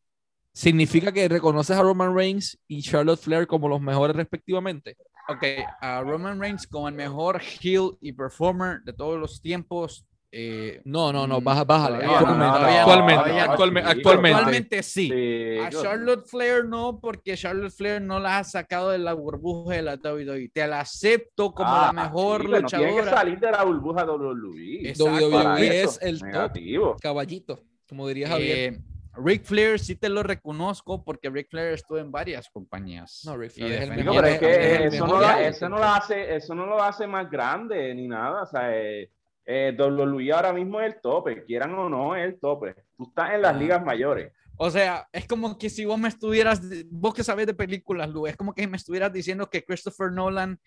¿Significa 0.54 1.12
que 1.12 1.28
reconoces 1.28 1.76
a 1.76 1.82
Roman 1.82 2.16
Reigns 2.16 2.58
y 2.68 2.82
Charlotte 2.82 3.20
Flair 3.20 3.46
como 3.46 3.68
los 3.68 3.82
mejores 3.82 4.16
respectivamente? 4.16 4.96
Ok, 5.28 5.44
a 5.82 6.02
Roman 6.02 6.40
Reigns 6.40 6.66
como 6.66 6.88
el 6.88 6.96
mejor 6.96 7.42
heel 7.42 7.98
y 8.00 8.14
performer 8.14 8.82
de 8.84 8.94
todos 8.94 9.20
los 9.20 9.42
tiempos. 9.42 10.06
Eh, 10.38 10.82
No, 10.84 11.14
no, 11.14 11.26
no, 11.26 11.40
Mm, 11.40 11.44
baja, 11.46 11.64
bájale. 11.64 12.06
actualmente, 12.06 12.46
actualmente, 12.46 13.16
todavía 13.24 13.46
no. 13.46 13.52
actualmente, 13.52 13.90
Sí, 13.90 13.96
actualmente. 13.98 14.36
Actualmente 14.38 14.84
sí. 14.84 15.10
Sí, 15.10 15.58
A. 15.60 15.70
Charlotte 15.70 16.26
Flair 16.28 16.66
no, 16.66 17.00
porque 17.00 17.38
Charlotte 17.38 17.72
Flair 17.72 18.02
no 18.02 18.20
la 18.20 18.40
ha 18.40 18.44
sacado 18.44 18.90
de 18.90 18.98
la 18.98 19.14
burbuja 19.14 19.76
de 19.76 19.82
la 19.84 19.96
WWE. 19.96 20.50
Te 20.54 20.68
la 20.68 20.82
acepto 20.82 21.54
como 21.54 21.70
Ah, 21.72 21.92
la 21.96 22.04
mejor 22.04 22.42
sí, 22.42 22.48
no 22.50 22.58
Tiene 22.68 22.84
que 22.86 22.92
luchadora. 22.92 23.12
salir 23.12 23.40
de 23.40 23.52
la 23.52 23.64
burbuja 23.64 24.06
WWE. 24.06 24.90
Exacto. 24.90 25.14
WWE 25.30 25.32
Para 25.32 25.60
es 25.62 25.74
eso, 25.74 26.00
el 26.02 26.20
top 26.20 26.26
negativo. 26.28 26.98
caballito, 27.02 27.60
como 27.88 28.08
diría 28.08 28.28
Javier. 28.28 28.74
Eh, 28.74 28.80
Ric 29.18 29.46
Flair 29.46 29.80
sí 29.80 29.96
te 29.96 30.10
lo 30.10 30.24
reconozco 30.24 31.02
porque 31.06 31.30
Ric 31.30 31.50
Flair 31.50 31.74
estuvo 31.76 31.98
en 32.00 32.12
varias 32.12 32.50
compañías. 32.50 33.22
No, 33.26 33.38
Ric 33.38 33.52
Y 33.56 33.62
Flair 33.62 33.72
es 33.84 33.90
el 33.90 33.96
Digo, 33.96 34.14
pero 34.14 34.28
es 34.28 34.34
mejor, 34.34 34.40
que 34.40 34.58
mejor 34.58 35.38
de 35.38 35.48
eso 35.48 35.70
no 35.70 35.78
lo 35.78 35.86
hace, 35.86 36.36
eso 36.36 36.56
no 36.56 36.66
lo 36.66 36.84
hace 36.84 37.08
más 37.08 37.32
grande 37.32 37.96
ni 37.96 38.10
nada. 38.10 38.44
O 38.44 38.46
sea, 38.46 38.76
eh, 38.78 39.10
eh, 39.46 39.76
WWE 39.78 40.32
ahora 40.34 40.52
mismo 40.54 40.80
es 40.82 40.94
el 40.96 41.02
tope, 41.02 41.44
quieran 41.46 41.74
o 41.76 41.88
no, 41.90 42.16
es 42.16 42.26
el 42.26 42.40
tope. 42.40 42.76
Tú 42.98 43.04
estás 43.10 43.34
en 43.34 43.42
las 43.42 43.56
Ah. 43.56 43.60
ligas 43.60 43.84
mayores. 43.86 44.32
O 44.58 44.70
sea, 44.70 45.08
es 45.12 45.28
como 45.28 45.58
que 45.58 45.70
si 45.70 45.84
vos 45.86 46.00
me 46.00 46.08
estuvieras, 46.08 46.62
vos 46.90 47.14
que 47.14 47.24
sabes 47.24 47.46
de 47.46 47.54
películas, 47.54 48.10
Lu, 48.10 48.26
es 48.26 48.38
como 48.38 48.54
que 48.54 48.68
me 48.68 48.78
estuvieras 48.78 49.12
diciendo 49.12 49.50
que 49.50 49.64
Christopher 49.66 50.12
Nolan 50.12 50.60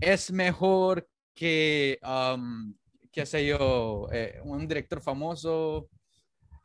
es 0.00 0.30
mejor 0.30 1.08
que, 1.34 1.98
um, 2.02 2.74
qué 3.10 3.24
sé 3.24 3.46
yo, 3.46 4.08
eh, 4.12 4.40
un 4.44 4.68
director 4.68 5.00
famoso, 5.00 5.88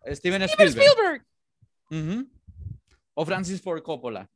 Steven 0.06 0.41
Spielberg. 0.43 1.25
Ujú. 1.89 2.28
O 3.13 3.25
Francis 3.25 3.62
Ford 3.62 3.82
Coppola. 3.82 4.30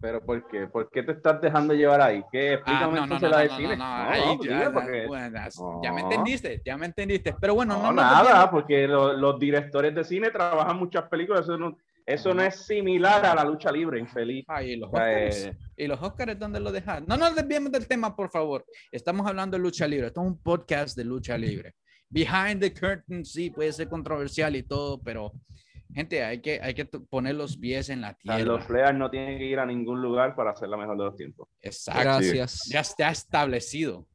Pero 0.00 0.24
¿por 0.24 0.46
qué? 0.48 0.66
¿Por 0.68 0.90
qué 0.90 1.02
te 1.02 1.12
estás 1.12 1.40
dejando 1.40 1.74
llevar 1.74 2.00
ahí? 2.00 2.22
¿Qué? 2.30 2.50
Ah, 2.50 2.54
Explícame 2.54 3.00
no, 3.00 3.06
no, 3.06 3.18
no, 3.18 3.28
la 3.28 3.44
no, 3.44 3.58
no, 3.58 3.76
No, 3.76 3.84
ahí 4.10 4.38
ya, 4.42 4.70
porque- 4.72 5.06
ya 5.82 5.92
me 5.92 6.00
entendiste, 6.02 6.62
ya 6.64 6.76
me 6.76 6.86
entendiste. 6.86 7.34
Pero 7.40 7.54
bueno, 7.54 7.76
no, 7.82 7.92
nada, 7.92 8.48
porque 8.50 8.86
lo- 8.86 9.12
los 9.14 9.38
directores 9.40 9.94
de 9.94 10.04
cine 10.04 10.30
trabajan 10.30 10.76
muchas 10.78 11.08
películas. 11.08 11.42
Eso 11.42 11.58
no, 11.58 11.76
eso 12.06 12.32
no 12.32 12.42
es 12.42 12.64
similar 12.64 13.26
a 13.26 13.34
la 13.34 13.44
lucha 13.44 13.72
libre, 13.72 13.98
infeliz. 13.98 14.44
Ay, 14.48 14.72
¿y 14.72 14.76
los 14.76 14.88
Oscars? 14.88 15.46
eh, 15.46 15.56
¿Y 15.76 15.86
los 15.88 16.00
Oscars 16.00 16.38
dónde 16.38 16.60
lo 16.60 16.70
dejan? 16.70 17.04
No 17.06 17.16
nos 17.16 17.34
desviemos 17.34 17.72
del 17.72 17.88
tema, 17.88 18.14
por 18.14 18.30
favor. 18.30 18.64
Estamos 18.92 19.26
hablando 19.26 19.56
de 19.56 19.62
lucha 19.64 19.86
libre. 19.88 20.06
Esto 20.06 20.20
es 20.20 20.26
un 20.28 20.38
podcast 20.40 20.96
de 20.96 21.04
lucha 21.04 21.36
libre. 21.36 21.74
Behind 22.08 22.60
the 22.60 22.72
curtain, 22.72 23.24
sí, 23.24 23.50
puede 23.50 23.72
ser 23.72 23.88
controversial 23.88 24.54
y 24.56 24.62
todo, 24.62 24.98
pero 25.02 25.32
gente, 25.94 26.22
hay 26.24 26.40
que, 26.40 26.60
hay 26.62 26.74
que 26.74 26.84
poner 26.84 27.34
los 27.34 27.56
pies 27.56 27.88
en 27.88 28.00
la 28.02 28.10
o 28.10 28.16
sea, 28.22 28.36
tierra. 28.36 28.52
los 28.52 28.64
Flair 28.64 28.94
no 28.94 29.10
tienen 29.10 29.38
que 29.38 29.44
ir 29.44 29.58
a 29.58 29.66
ningún 29.66 30.00
lugar 30.02 30.34
para 30.36 30.50
hacer 30.52 30.68
la 30.68 30.76
mejor 30.76 30.96
de 30.98 31.04
los 31.04 31.16
tiempos. 31.16 31.48
Exacto. 31.62 32.02
Gracias. 32.02 32.64
Ya 32.68 32.80
está 32.80 33.10
establecido. 33.10 34.06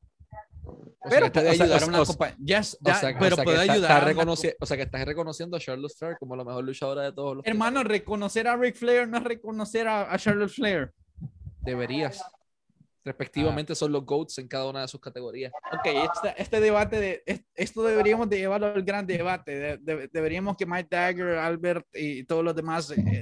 O 0.66 1.10
Pero 1.10 1.30
puede 1.32 1.50
ayudar 1.50 1.84
a 1.84 1.86
una 1.88 2.06
sea, 2.06 2.16
compa- 2.16 2.36
ya 2.40 2.60
es- 2.60 2.76
O 2.76 2.78
ya- 2.88 2.96
sea, 2.96 3.18
pero 3.20 3.36
puede 3.36 3.62
está- 3.62 3.74
ayudar. 3.74 4.16
o 4.60 4.66
sea, 4.66 4.78
que 4.78 4.84
estás 4.84 5.06
reconociendo 5.06 5.58
a 5.58 5.60
Charlotte 5.60 5.92
Flair 5.98 6.16
como 6.18 6.38
la 6.38 6.46
mejor 6.46 6.64
luchadora 6.64 7.02
de 7.02 7.12
todos 7.12 7.36
los 7.38 7.46
Hermano, 7.46 7.84
reconocer 7.84 8.48
a 8.48 8.56
Ric 8.56 8.76
Flair 8.78 9.10
no 9.10 9.18
es 9.18 9.24
reconocer 9.26 9.88
a, 9.90 10.14
a 10.14 10.18
Charlotte 10.18 10.50
Flair. 10.52 10.94
Deberías. 11.60 12.24
Respectivamente 13.06 13.76
son 13.76 13.92
los 13.92 14.06
GOATs 14.06 14.38
en 14.38 14.48
cada 14.48 14.70
una 14.70 14.82
de 14.82 14.88
sus 14.88 15.02
categorías. 15.02 15.52
Ok, 15.74 15.86
este, 15.86 16.42
este 16.42 16.60
debate, 16.62 17.00
de, 17.00 17.24
es- 17.26 17.44
esto 17.54 17.84
deberíamos 17.84 18.30
de 18.30 18.38
llevarlo 18.38 18.68
al 18.68 18.82
gran 18.84 19.06
debate. 19.06 19.60
De- 19.60 19.78
de- 19.78 20.08
deberíamos 20.08 20.56
que 20.56 20.66
Mike 20.66 20.88
Dagger, 20.90 21.38
Albert 21.38 21.86
y 21.94 22.24
todos 22.24 22.44
los 22.46 22.56
demás 22.56 22.92
eh, 22.92 23.22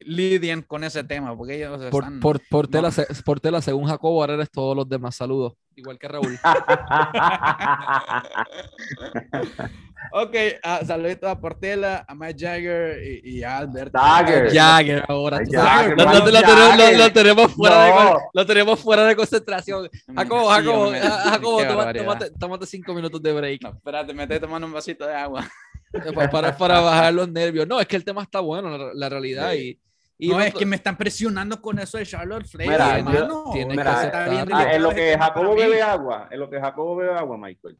lidien 0.00 0.62
con 0.62 0.82
ese 0.82 1.04
tema, 1.04 1.36
porque 1.36 1.54
ellos 1.56 1.78
Por, 1.90 2.02
están... 2.02 2.20
por, 2.20 2.40
por, 2.48 2.66
tela, 2.68 2.88
no. 2.88 2.92
se- 2.92 3.06
por 3.24 3.38
tela, 3.40 3.62
según 3.62 3.86
Jacobo, 3.86 4.20
ahora 4.20 4.34
eres 4.34 4.50
todos 4.50 4.76
los 4.76 4.88
demás. 4.88 5.14
Saludos. 5.14 5.54
Igual 5.76 5.98
que 5.98 6.08
Raúl. 6.08 6.38
Ok, 10.12 10.34
uh, 10.82 10.84
saluditos 10.86 11.28
a 11.28 11.40
Portela, 11.40 12.04
a 12.06 12.14
Mike 12.14 12.36
Jagger 12.38 13.02
y, 13.02 13.38
y 13.38 13.42
a 13.42 13.58
Albert. 13.58 13.92
Dagger. 13.92 14.52
Jagger 14.52 15.04
ahora. 15.08 15.38
Jagger. 15.50 15.96
Lo, 15.96 16.04
lo- 16.04 16.04
mano, 16.04 16.18
lo 16.18 16.24
tenemos, 16.24 16.56
lo- 16.56 16.70
Jagger. 16.70 16.98
lo 16.98 17.12
tenemos 17.12 17.52
fuera 17.52 17.84
de, 17.84 17.90
No. 17.90 17.96
con- 18.12 18.22
lo 18.32 18.46
tenemos 18.46 18.80
fuera 18.80 19.04
de 19.06 19.16
concentración. 19.16 19.88
Jacobo, 20.14 20.42
Sí, 20.54 20.54
Jacobo, 20.60 20.82
hombre, 20.84 21.00
Ja- 21.00 21.10
Jacobo, 21.30 21.56
barbaridad. 21.56 22.04
tómate, 22.04 22.30
tómate 22.38 22.66
cinco 22.66 22.94
minutos 22.94 23.22
de 23.22 23.32
break 23.32 23.62
No, 23.62 23.70
espérate, 23.70 24.14
me 24.14 24.22
estoy 24.24 24.40
tomando 24.40 24.66
un 24.66 24.72
vasito 24.72 25.06
de 25.06 25.14
agua. 25.14 25.48
para, 26.14 26.30
para, 26.30 26.56
para 26.56 26.80
bajar 26.80 27.12
los 27.14 27.28
nervios. 27.28 27.66
No, 27.66 27.80
es 27.80 27.86
que 27.86 27.96
el 27.96 28.04
tema 28.04 28.22
está 28.22 28.40
bueno, 28.40 28.76
la, 28.76 28.90
la 28.94 29.08
realidad. 29.08 29.52
Sí. 29.52 29.80
Y, 30.18 30.26
y 30.26 30.28
no, 30.30 30.38
no- 30.38 30.44
es 30.44 30.54
que 30.54 30.66
me 30.66 30.76
están 30.76 30.96
presionando 30.96 31.60
con 31.60 31.78
eso 31.78 31.98
de 31.98 32.06
Charlotte 32.06 32.46
Flair, 32.46 32.70
Mira, 32.70 32.98
hermano. 32.98 33.44
tienes 33.52 33.76
Mira, 33.76 33.98
que 34.00 34.06
está 34.06 34.28
bien. 34.28 34.48
Ah, 34.52 34.72
en 34.74 34.82
lo 34.82 34.90
que 34.90 35.16
Jacobo 35.18 35.54
bebe 35.56 35.82
agua, 35.82 36.28
en 36.30 36.38
lo 36.40 36.48
que 36.50 36.60
Jacobo 36.60 36.96
bebe 36.96 37.14
agua, 37.14 37.36
Michael. 37.36 37.76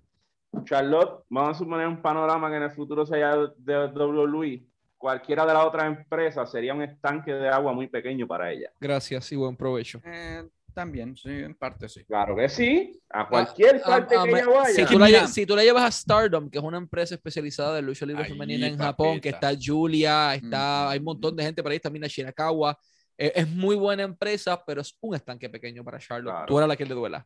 Charlotte, 0.65 1.25
vamos 1.29 1.57
a 1.57 1.59
suponer 1.59 1.87
un 1.89 2.01
panorama 2.01 2.49
que 2.51 2.57
en 2.57 2.63
el 2.65 2.71
futuro 2.71 3.05
sea 3.07 3.37
de 3.57 3.87
WWE. 3.89 4.65
Cualquiera 4.97 5.45
de 5.45 5.53
las 5.53 5.65
otras 5.65 5.85
empresas 5.87 6.51
sería 6.51 6.73
un 6.73 6.83
estanque 6.83 7.33
de 7.33 7.49
agua 7.49 7.73
muy 7.73 7.89
pequeño 7.89 8.27
para 8.27 8.51
ella. 8.51 8.71
Gracias 8.81 9.31
y 9.33 9.37
buen 9.37 9.57
provecho. 9.57 10.01
Eh, 10.05 10.45
también, 10.73 11.15
sí, 11.17 11.29
en 11.31 11.55
parte 11.55 11.89
sí. 11.89 12.05
Claro 12.05 12.35
que 12.35 12.49
sí, 12.49 13.01
a 13.11 13.29
cualquier 13.29 13.77
A- 13.77 13.87
parte 13.87 14.17
a- 14.17 14.23
a 14.23 14.25
que 14.25 14.31
ella 14.31 14.47
vaya. 14.49 14.75
si, 14.75 14.85
tú 14.87 14.99
la, 14.99 15.07
mira- 15.07 15.23
lle- 15.25 15.27
si 15.29 15.47
tú 15.47 15.55
la 15.57 15.63
llevas 15.63 15.85
a 15.85 15.91
Stardom, 15.91 16.49
que 16.51 16.59
es 16.59 16.65
una 16.65 16.79
empresa 16.79 17.15
especializada 17.15 17.77
de 17.77 17.83
lucha 17.83 18.07
libre 18.07 18.25
Ahí, 18.25 18.31
femenina 18.31 18.67
en 18.67 18.79
Japón, 18.79 19.21
que 19.21 19.29
está 19.29 19.53
Julia, 19.61 20.35
está, 20.35 20.91
hay 20.91 20.99
un 20.99 21.05
montón 21.05 21.37
de 21.37 21.45
gente 21.45 21.63
por 21.63 21.71
ahí, 21.71 21.77
está 21.77 21.91
Mina 21.91 22.07
Shirakawa. 22.09 22.77
Eh, 23.17 23.31
es 23.37 23.49
muy 23.49 23.77
buena 23.77 24.03
empresa, 24.03 24.61
pero 24.67 24.81
es 24.81 24.97
un 25.01 25.15
estanque 25.15 25.49
pequeño 25.49 25.85
para 25.85 25.99
Charlotte. 26.01 26.33
Claro. 26.35 26.47
Tú 26.47 26.59
eres 26.59 26.69
la 26.69 26.77
que 26.77 26.87
le 26.87 26.95
duela. 26.95 27.25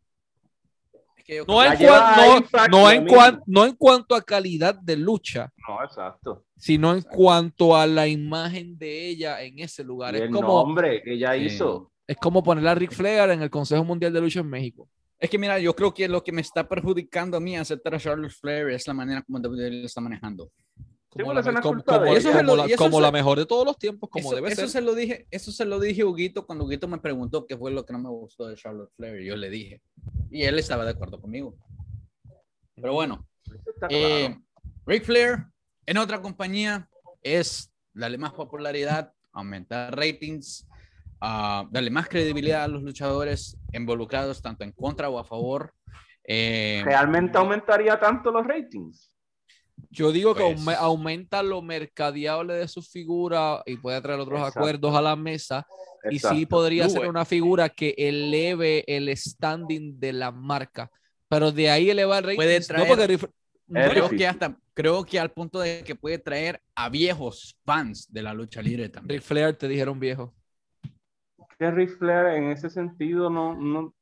Que 1.29 1.45
No 1.47 1.63
en, 1.63 1.77
cuan- 1.77 2.15
no- 2.17 2.69
no 2.71 2.91
en 2.91 3.07
cuan- 3.07 3.43
no 3.45 3.67
en 3.67 3.75
cuanto 3.77 4.15
a 4.15 4.23
calidad 4.23 4.75
de 4.77 4.97
lucha, 4.97 5.53
No, 5.69 5.85
exacto. 5.85 6.47
sino 6.57 6.95
en 6.95 7.03
cuanto 7.03 7.77
a 7.77 7.87
la 7.87 8.09
imagen 8.09 8.79
de 8.79 9.09
ella 9.11 9.43
en 9.43 9.59
ese 9.59 9.85
lugar. 9.85 10.15
Y 10.15 10.17
Es 10.17 10.23
el 10.25 10.31
como, 10.31 10.65
nombre 10.65 11.03
que 11.03 11.13
ella 11.13 11.35
Sí. 11.35 11.41
hizo. 11.43 11.93
es 12.07 12.17
como 12.17 12.43
poner 12.43 12.67
a 12.67 12.75
Ric 12.75 12.93
Flair 12.93 13.29
en 13.29 13.43
el 13.43 13.51
Consejo 13.51 13.85
Mundial 13.85 14.11
de 14.15 14.23
Lucha 14.23 14.41
en 14.41 14.49
México. 14.49 14.89
Es 15.19 15.29
que 15.29 15.37
mira, 15.37 15.59
yo 15.59 15.77
creo 15.77 15.93
que 15.93 16.09
lo 16.09 16.25
que 16.25 16.33
me 16.33 16.41
está 16.41 16.67
perjudicando 16.67 17.37
a 17.37 17.41
mí 17.41 17.59
aceptar 17.59 17.95
a 17.95 17.99
Charlotte 17.99 18.33
Flair 18.33 18.71
es 18.71 18.87
la 18.87 18.95
manera 18.95 19.21
como 19.21 19.39
WWE 19.39 19.71
lo 19.83 19.87
está 19.87 20.01
manejando. 20.01 20.51
Como, 21.11 21.33
la, 21.35 21.43
como- 21.61 21.83
como-. 21.83 22.05
Eso 22.15 22.31
como 22.33 22.57
lo- 22.57 22.65
como 22.79 23.03
se- 23.05 23.13
mejor 23.13 23.39
de 23.39 23.45
todos 23.47 23.67
los 23.67 23.77
tiempos, 23.79 24.09
como 24.11 24.29
eso, 24.29 24.37
debe 24.37 24.49
eso 24.49 24.61
ser. 24.63 24.71
se 24.71 24.81
lo 24.81 24.95
dije, 24.95 25.27
eso 25.31 25.53
se 25.53 25.65
lo 25.67 25.79
dije 25.81 26.03
a 26.03 26.07
Huguito 26.07 26.47
cuando 26.47 26.65
Huguito 26.65 26.87
me 26.89 26.99
preguntó 26.99 27.45
qué 27.47 27.57
fue 27.57 27.71
lo 27.71 27.85
que 27.85 27.93
no 27.93 27.99
me 27.99 28.09
gustó 28.09 28.47
de 28.47 28.57
Charlotte 28.57 28.91
Flair 28.97 29.21
y 29.23 29.27
yo 29.27 29.37
le 29.37 29.51
dije 29.51 29.83
y 30.31 30.45
él 30.45 30.59
estaba 30.59 30.85
de 30.85 30.91
acuerdo 30.91 31.21
conmigo. 31.21 31.57
Pero 32.75 32.93
bueno, 32.93 33.27
eh. 33.89 34.37
Ric 34.87 35.05
Flair 35.05 35.47
en 35.87 35.99
otra 35.99 36.21
compañía 36.21 36.89
es 37.23 37.73
darle 37.93 38.19
más 38.19 38.33
popularidad, 38.33 39.13
aumentar 39.33 39.97
ratings, 39.97 40.67
ah, 41.21 41.67
darle 41.71 41.91
más 41.91 42.09
credibilidad 42.09 42.65
a 42.65 42.69
los 42.69 42.83
luchadores 42.83 43.57
involucrados 43.73 44.41
tanto 44.43 44.65
en 44.65 44.73
contra 44.73 45.09
o 45.09 45.19
a 45.19 45.25
favor. 45.25 45.75
Eh, 46.25 46.83
¿Realmente 46.85 47.39
aumentaría 47.39 47.99
tanto 47.99 48.31
los 48.31 48.47
ratings? 48.47 49.18
Yo 49.91 50.13
digo 50.13 50.35
que 50.35 50.43
Pues- 50.43 50.59
aume- 50.61 50.77
aumenta 50.79 51.43
lo 51.43 51.63
mercadeable 51.63 52.55
de 52.55 52.69
su 52.69 52.83
figura 52.83 53.63
y 53.67 53.77
puede 53.77 54.01
traer 54.01 54.21
otros 54.21 54.39
Exacto. 54.39 54.61
acuerdos 54.61 54.95
a 54.95 55.03
la 55.03 55.17
mesa. 55.17 55.67
Y 56.11 56.19
sí 56.19 56.27
Exacto. 56.27 56.49
podría 56.49 56.89
ser 56.89 57.09
una 57.09 57.25
figura 57.25 57.69
que 57.69 57.95
eleve 57.97 58.85
el 58.87 59.15
standing 59.17 59.99
de 59.99 60.13
la 60.13 60.31
marca. 60.31 60.91
Pero 61.29 61.51
de 61.53 61.71
ahí 61.71 61.91
elevar 61.91 62.23
ratings. 62.25 62.37
Puede 62.37 62.61
no 62.61 62.67
traer- 62.97 63.19
porque 63.21 63.35
no, 63.67 63.81
Es 63.81 63.91
creo 63.91 64.09
que 64.09 64.27
hasta 64.27 64.57
creo 64.75 65.05
que 65.05 65.19
al 65.19 65.31
punto 65.33 65.59
de 65.59 65.83
que 65.85 65.95
puede 65.95 66.19
traer 66.19 66.61
a 66.75 66.89
viejos 66.89 67.57
fans 67.67 68.07
de 68.13 68.23
la 68.23 68.33
lucha 68.33 68.63
libre 68.63 68.89
también. 68.89 69.19
Ric 69.21 69.27
Flair 69.27 69.55
te 69.57 69.69
dijeron 69.69 69.99
viejo. 69.99 70.35
que 71.59 71.71
Ric 71.73 71.99
Flair 71.99 72.37
en 72.37 72.53
ese 72.53 72.71
sentido 72.71 73.29
no, 73.29 73.55
no, 73.57 73.93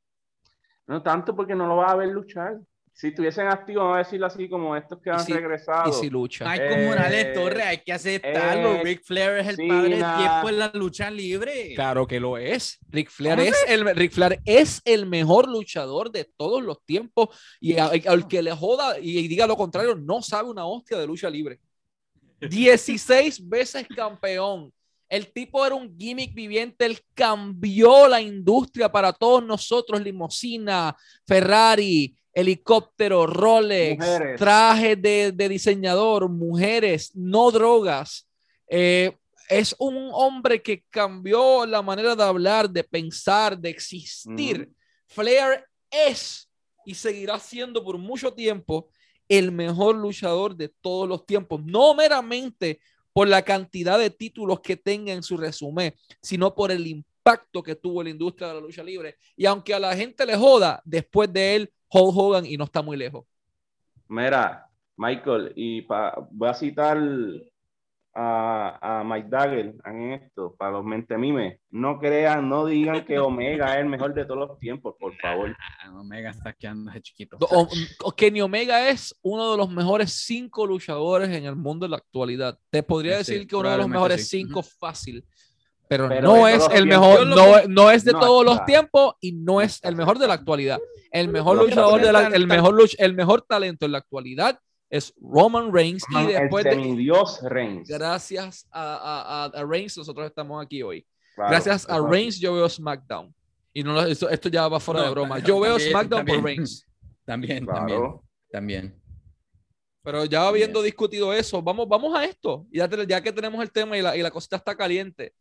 no 0.85 1.01
tanto 1.01 1.35
porque 1.35 1.55
no 1.55 1.65
lo 1.67 1.77
va 1.77 1.87
a 1.91 1.95
ver 1.95 2.09
luchar. 2.09 2.59
Si 2.99 3.09
estuviesen 3.09 3.45
activos, 3.47 3.83
vamos 3.83 3.95
a 3.97 3.99
decirlo 3.99 4.25
así, 4.25 4.49
como 4.49 4.75
estos 4.75 4.99
que 4.99 5.11
Y 5.11 5.13
han 5.13 5.19
si- 5.23 5.31
regresado. 5.31 5.87
Y 5.87 5.93
si 5.93 6.09
lucha. 6.09 6.49
Michael 6.49 6.79
Eh, 6.81 6.87
Morales 6.87 7.33
Torres, 7.35 7.63
hay 7.63 7.77
que 7.77 7.93
aceptarlo. 7.93 8.73
eh, 8.73 8.81
Ric 8.83 9.03
Flair 9.03 9.37
es 9.37 9.47
el 9.49 9.67
padre 9.67 9.89
del 9.97 9.99
tiempo 10.17 10.49
en 10.49 10.57
la 10.57 10.71
lucha 10.73 11.11
libre. 11.11 11.73
Claro 11.75 12.07
que 12.07 12.19
lo 12.19 12.39
es. 12.39 12.79
Ric 12.89 13.11
Flair 13.11 13.35
¿Cómo 13.37 13.47
es, 13.49 13.65
el, 13.67 13.95
Ric 13.95 14.11
Flair 14.13 14.39
es 14.45 14.81
el 14.83 15.05
mejor 15.05 15.47
luchador 15.47 16.09
de 16.11 16.25
todos 16.25 16.63
los 16.63 16.83
tiempos. 16.85 17.29
Y 17.61 17.77
al 17.77 18.27
que 18.27 18.41
le 18.41 18.51
joda 18.53 18.97
y 18.99 19.27
diga 19.27 19.45
lo 19.45 19.55
contrario, 19.55 19.93
no 19.93 20.23
sabe 20.23 20.49
una 20.49 20.65
hostia 20.65 20.97
de 20.97 21.05
lucha 21.05 21.29
libre. 21.29 21.59
16 22.41 23.47
veces 23.47 23.85
campeón. 23.95 24.73
El 25.09 25.31
tipo 25.31 25.65
era 25.65 25.75
un 25.75 25.97
gimmick 25.97 26.33
viviente. 26.33 26.85
Él 26.85 26.99
cambió 27.13 28.07
la 28.07 28.21
industria 28.21 28.91
para 28.91 29.13
todos 29.13 29.43
nosotros. 29.43 30.01
Limosina, 30.01 30.95
Ferrari, 31.25 32.15
helicóptero, 32.33 33.25
Rolex, 33.25 33.97
Mujeres. 34.05 34.39
trajes 34.39 35.01
de, 35.01 35.31
de 35.31 35.49
diseñador, 35.49 36.29
mujeres, 36.29 37.15
no 37.15 37.49
drogas. 37.51 38.27
Eh, 38.69 39.17
es 39.49 39.75
un 39.79 40.09
hombre 40.11 40.61
que 40.61 40.83
cambió 40.89 41.65
la 41.65 41.81
manera 41.81 42.15
de 42.15 42.23
hablar, 42.23 42.69
de 42.69 42.83
pensar, 42.83 43.57
de 43.57 43.69
existir. 43.69 44.69
Flair 45.07 45.63
es 45.89 46.49
y 46.85 46.93
seguirá 46.93 47.39
siendo 47.39 47.83
por 47.83 47.97
mucho 47.97 48.33
tiempo 48.33 48.89
el 49.29 49.51
mejor 49.51 49.95
luchador 49.95 50.55
de 50.55 50.69
todos 50.69 51.07
los 51.07 51.25
tiempos, 51.25 51.61
no 51.65 51.93
meramente 51.93 52.79
por 53.17 53.27
la 53.27 53.41
cantidad 53.41 53.97
de 53.97 54.11
títulos 54.11 54.59
que 54.59 54.77
tenga 54.77 55.11
en 55.11 55.23
su 55.23 55.37
resumen, 55.37 55.91
sino 56.21 56.53
por 56.53 56.69
el 56.69 56.85
impacto 56.85 57.63
que 57.63 57.73
tuvo 57.73 58.03
la 58.03 58.11
industria 58.11 58.49
de 58.49 58.53
la 58.53 58.59
lucha 58.59 58.83
libre. 58.83 59.15
Y 59.35 59.47
aunque 59.47 59.73
a 59.73 59.79
la 59.79 59.95
gente 59.95 60.23
le 60.23 60.35
joda, 60.35 60.83
después 60.85 61.33
de 61.33 61.55
él, 61.55 61.73
Hulk 61.89 62.15
Hogan 62.15 62.45
y 62.45 62.57
no 62.57 62.65
está 62.65 62.83
muy 62.83 62.95
lejos. 62.95 63.25
Mira, 64.07 64.69
Michael, 64.97 65.51
y 65.55 65.81
voy 66.29 66.47
a 66.47 66.53
citar 66.53 66.99
a, 68.19 68.99
a 68.99 69.03
Mike 69.03 69.27
Dagger 69.29 69.75
en 69.85 70.11
esto, 70.13 70.55
para 70.57 70.71
los 70.71 70.83
mentemimes. 70.83 71.59
No 71.69 71.99
crean, 71.99 72.49
no 72.49 72.65
digan 72.65 73.05
que 73.05 73.19
Omega 73.19 73.73
es 73.75 73.81
el 73.81 73.85
mejor 73.85 74.15
de 74.15 74.25
todos 74.25 74.47
los 74.49 74.59
tiempos, 74.59 74.95
por 74.99 75.15
favor. 75.17 75.55
Ah, 75.83 75.91
Omega 75.93 76.31
está 76.31 76.51
quedando 76.53 76.91
de 76.91 76.99
chiquito. 77.01 77.37
O- 77.39 77.67
o- 78.03 78.11
Kenny 78.11 78.41
Omega 78.41 78.89
es 78.89 79.15
uno 79.21 79.51
de 79.51 79.57
los 79.57 79.69
mejores 79.69 80.11
cinco 80.25 80.65
luchadores 80.65 81.29
en 81.29 81.45
el 81.45 81.55
mundo 81.55 81.85
en 81.85 81.91
la 81.91 81.97
actualidad. 81.97 82.57
Te 82.71 82.81
podría 82.81 83.23
Sí, 83.23 83.33
decir 83.33 83.47
que 83.47 83.55
uno 83.55 83.69
de 83.69 83.77
los 83.77 83.87
mejores 83.87 84.27
sí. 84.27 84.39
cinco 84.39 84.63
fácil, 84.63 85.23
pero, 85.87 86.09
Pero 86.09 86.21
no 86.23 86.47
es 86.47 86.65
el 86.73 86.85
tiempos. 86.85 87.09
mejor, 87.23 87.27
no, 87.27 87.67
no 87.69 87.91
es 87.91 88.03
de 88.03 88.13
no 88.13 88.19
todos 88.19 88.43
los 88.43 88.65
tiempos 88.65 89.13
y 89.21 89.33
no 89.33 89.61
es 89.61 89.79
el 89.83 89.95
mejor 89.95 90.17
de 90.17 90.27
la 90.27 90.33
actualidad. 90.33 90.79
El 91.11 91.29
mejor 91.29 91.57
luchador 91.59 92.01
de 92.01 92.11
la, 92.11 92.27
el 92.27 92.47
mejor 92.47 92.73
luch- 92.73 92.95
el 92.97 93.13
mejor 93.13 93.43
talento 93.43 93.85
en 93.85 93.91
la 93.91 93.99
actualidad 93.99 94.59
es 94.89 95.13
Roman 95.21 95.71
Reigns 95.73 96.03
y 96.09 96.25
después 96.27 96.63
de, 96.63 96.71
semidios 96.71 97.41
Reigns. 97.43 97.87
gracias 97.89 98.67
a, 98.71 98.95
a- 98.95 99.43
a- 99.45 99.61
a 99.61 99.65
Reigns 99.65 99.97
nosotros 99.97 100.25
estamos 100.27 100.63
aquí 100.63 100.81
hoy. 100.81 101.05
Claro, 101.35 101.51
Gracias 101.51 101.87
a. 101.89 101.99
Reigns 102.01 102.39
yo 102.39 102.53
veo 102.55 102.67
SmackDown. 102.69 103.33
Y 103.73 103.83
no 103.83 103.93
lo- 103.93 104.05
esto, 104.05 104.29
esto 104.29 104.49
ya 104.49 104.67
va 104.67 104.79
fuera 104.79 105.01
No, 105.01 105.05
de 105.07 105.11
broma. 105.11 105.35
también- 105.35 105.47
Yo 105.47 105.59
veo 105.59 105.71
también- 105.73 105.89
SmackDown 105.91 106.25
por 106.25 106.35
también. 106.35 106.43
Reigns. 106.57 106.87
También, 107.25 107.65
también, 107.65 107.97
Claro. 107.99 108.23
también. 108.51 109.01
Pero 110.03 110.23
ya 110.25 110.47
habiendo 110.47 110.81
discutido 110.81 111.33
eso, 111.33 111.61
vamos, 111.61 111.87
vamos 111.87 112.15
a 112.15 112.23
esto. 112.23 112.65
Ya, 112.71 112.87
te- 112.87 113.05
ya 113.05 113.21
que 113.21 113.31
tenemos 113.33 113.61
el 113.61 113.71
tema 113.71 113.97
y 113.97 114.01
la, 114.01 114.15
y 114.15 114.21
la 114.21 114.31
cosita 114.31 114.55
está 114.55 114.75
caliente. 114.75 115.33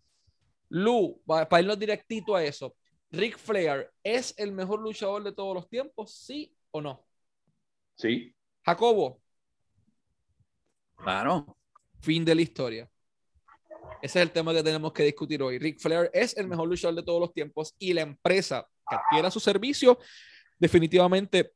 Lu, 0.68 1.22
para 1.24 1.60
irnos 1.60 1.78
directito 1.78 2.34
a 2.34 2.42
eso. 2.42 2.74
Ric 3.12 3.38
Flair 3.38 3.88
es 4.02 4.34
el 4.36 4.50
mejor 4.50 4.80
luchador 4.80 5.22
de 5.22 5.30
todos 5.32 5.54
los 5.54 5.68
tiempos, 5.68 6.12
sí 6.12 6.52
o 6.72 6.80
no? 6.80 7.06
Sí. 7.94 8.34
Jacobo, 8.64 9.20
Claro. 10.96 11.56
fin 12.00 12.24
de 12.24 12.34
la 12.34 12.42
historia. 12.42 12.90
Ese 14.02 14.18
es 14.18 14.22
el 14.22 14.30
tema 14.30 14.52
que 14.52 14.62
tenemos 14.62 14.92
que 14.92 15.02
discutir 15.02 15.42
hoy. 15.42 15.58
Ric 15.58 15.80
Flair 15.80 16.10
es 16.12 16.36
el 16.36 16.46
mejor 16.46 16.68
luchador 16.68 16.94
de 16.94 17.02
todos 17.02 17.20
los 17.20 17.32
tiempos 17.32 17.74
y 17.78 17.92
la 17.92 18.02
empresa 18.02 18.66
que 18.88 18.96
adquiera 18.96 19.30
su 19.30 19.40
servicio 19.40 19.98
definitivamente 20.58 21.52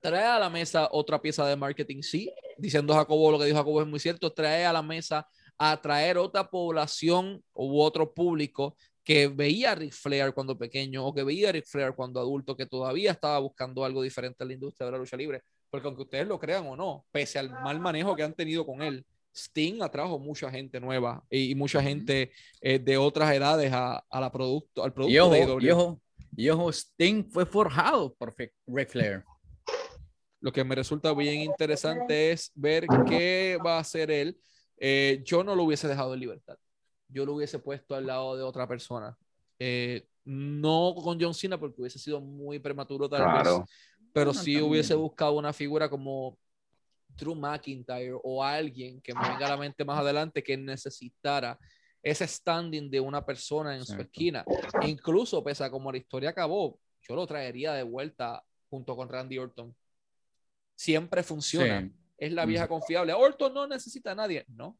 trae 0.00 0.26
a 0.26 0.38
la 0.38 0.50
mesa 0.50 0.88
otra 0.92 1.20
pieza 1.20 1.46
de 1.46 1.56
marketing, 1.56 2.02
sí, 2.02 2.30
diciendo 2.58 2.92
Jacobo 2.92 3.32
lo 3.32 3.38
que 3.38 3.46
dijo 3.46 3.56
Jacobo 3.56 3.80
es 3.80 3.86
muy 3.86 3.98
cierto, 3.98 4.32
trae 4.32 4.66
a 4.66 4.72
la 4.72 4.82
mesa 4.82 5.26
a 5.56 5.80
traer 5.80 6.18
otra 6.18 6.50
población 6.50 7.42
u 7.54 7.80
otro 7.80 8.12
público 8.12 8.76
que 9.02 9.28
veía 9.28 9.72
a 9.72 9.74
Ric 9.74 9.92
Flair 9.92 10.34
cuando 10.34 10.58
pequeño 10.58 11.06
o 11.06 11.14
que 11.14 11.22
veía 11.22 11.48
a 11.48 11.52
Ric 11.52 11.66
Flair 11.66 11.94
cuando 11.94 12.20
adulto, 12.20 12.54
que 12.54 12.66
todavía 12.66 13.12
estaba 13.12 13.38
buscando 13.38 13.82
algo 13.82 14.02
diferente 14.02 14.44
en 14.44 14.48
la 14.48 14.54
industria 14.54 14.86
de 14.86 14.92
la 14.92 14.98
lucha 14.98 15.16
libre. 15.16 15.42
Porque 15.74 15.88
aunque 15.88 16.02
ustedes 16.02 16.28
lo 16.28 16.38
crean 16.38 16.64
o 16.68 16.76
no, 16.76 17.04
pese 17.10 17.40
al 17.40 17.50
mal 17.50 17.80
manejo 17.80 18.14
que 18.14 18.22
han 18.22 18.32
tenido 18.32 18.64
con 18.64 18.80
él, 18.80 19.04
Sting 19.34 19.82
atrajo 19.82 20.20
mucha 20.20 20.48
gente 20.48 20.78
nueva 20.78 21.24
y, 21.28 21.52
mucha 21.56 21.82
gente 21.82 22.30
eh, 22.60 22.78
de 22.78 22.96
otras 22.96 23.34
edades 23.34 23.72
a, 23.72 23.96
a 24.08 24.20
la 24.20 24.30
producto, 24.30 24.84
al 24.84 24.92
producto 24.92 25.12
y 25.12 25.18
ojo, 25.18 25.32
de 25.32 25.66
y 25.66 25.70
ojo, 25.70 26.00
y 26.36 26.48
ojo, 26.48 26.70
Sting 26.70 27.24
fue 27.28 27.44
forjado 27.44 28.14
por 28.14 28.36
Ric 28.68 28.88
Flair. 28.88 29.24
Lo 30.38 30.52
que 30.52 30.62
me 30.62 30.76
resulta 30.76 31.12
bien 31.12 31.40
interesante 31.40 32.30
es 32.30 32.52
ver 32.54 32.86
qué 33.08 33.58
va 33.66 33.78
a 33.78 33.80
hacer 33.80 34.12
él. 34.12 34.38
Eh, 34.76 35.22
yo 35.24 35.42
no 35.42 35.56
lo 35.56 35.64
hubiese 35.64 35.88
dejado 35.88 36.14
en 36.14 36.20
libertad 36.20 36.56
yo 37.08 37.26
lo 37.26 37.34
hubiese 37.34 37.58
puesto 37.58 37.94
al 37.94 38.06
lado 38.06 38.36
de 38.36 38.42
otra 38.42 38.66
persona. 38.66 39.16
Eh, 39.58 40.06
no 40.24 40.94
con 40.96 41.20
John 41.20 41.34
Cena 41.34 41.58
porque 41.58 41.80
hubiese 41.80 41.98
sido 41.98 42.20
muy 42.20 42.58
prematuro 42.58 43.08
tal 43.08 43.22
vez, 43.22 43.54
pero 44.14 44.32
sí 44.32 44.62
hubiese 44.62 44.94
buscado 44.94 45.32
una 45.32 45.52
figura 45.52 45.90
como 45.90 46.38
Drew 47.08 47.34
McIntyre 47.34 48.16
o 48.22 48.44
alguien 48.44 49.00
que 49.00 49.12
me 49.12 49.28
venga 49.28 49.46
a 49.46 49.50
la 49.50 49.56
mente 49.56 49.84
más 49.84 49.98
adelante 49.98 50.40
que 50.40 50.56
necesitara 50.56 51.58
ese 52.00 52.24
standing 52.24 52.88
de 52.88 53.00
una 53.00 53.26
persona 53.26 53.74
en 53.74 53.84
su 53.84 54.00
esquina. 54.00 54.44
Incluso, 54.82 55.42
pese 55.42 55.64
a 55.64 55.70
como 55.70 55.90
la 55.90 55.98
historia 55.98 56.30
acabó, 56.30 56.78
yo 57.02 57.16
lo 57.16 57.26
traería 57.26 57.72
de 57.72 57.82
vuelta 57.82 58.40
junto 58.70 58.94
con 58.94 59.08
Randy 59.08 59.36
Orton. 59.38 59.74
Siempre 60.76 61.24
funciona. 61.24 61.90
Es 62.16 62.32
la 62.32 62.46
vieja 62.46 62.68
confiable. 62.68 63.12
Orton 63.14 63.52
no 63.52 63.66
necesita 63.66 64.12
a 64.12 64.14
nadie. 64.14 64.44
No, 64.46 64.78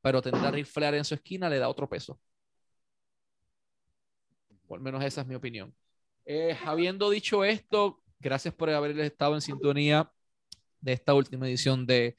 pero 0.00 0.22
tener 0.22 0.44
a 0.44 0.52
Ric 0.52 0.66
Flair 0.66 0.94
en 0.94 1.04
su 1.04 1.14
esquina 1.14 1.50
le 1.50 1.58
da 1.58 1.68
otro 1.68 1.88
peso. 1.88 2.20
Por 4.68 4.78
lo 4.78 4.84
menos 4.84 5.02
esa 5.02 5.22
es 5.22 5.26
mi 5.26 5.34
opinión. 5.34 5.74
Eh, 6.24 6.56
habiendo 6.64 7.10
dicho 7.10 7.44
esto, 7.44 8.00
gracias 8.18 8.54
por 8.54 8.70
haber 8.70 8.98
estado 9.00 9.34
en 9.34 9.40
sintonía 9.40 10.10
de 10.80 10.92
esta 10.92 11.14
última 11.14 11.48
edición 11.48 11.86
de, 11.86 12.16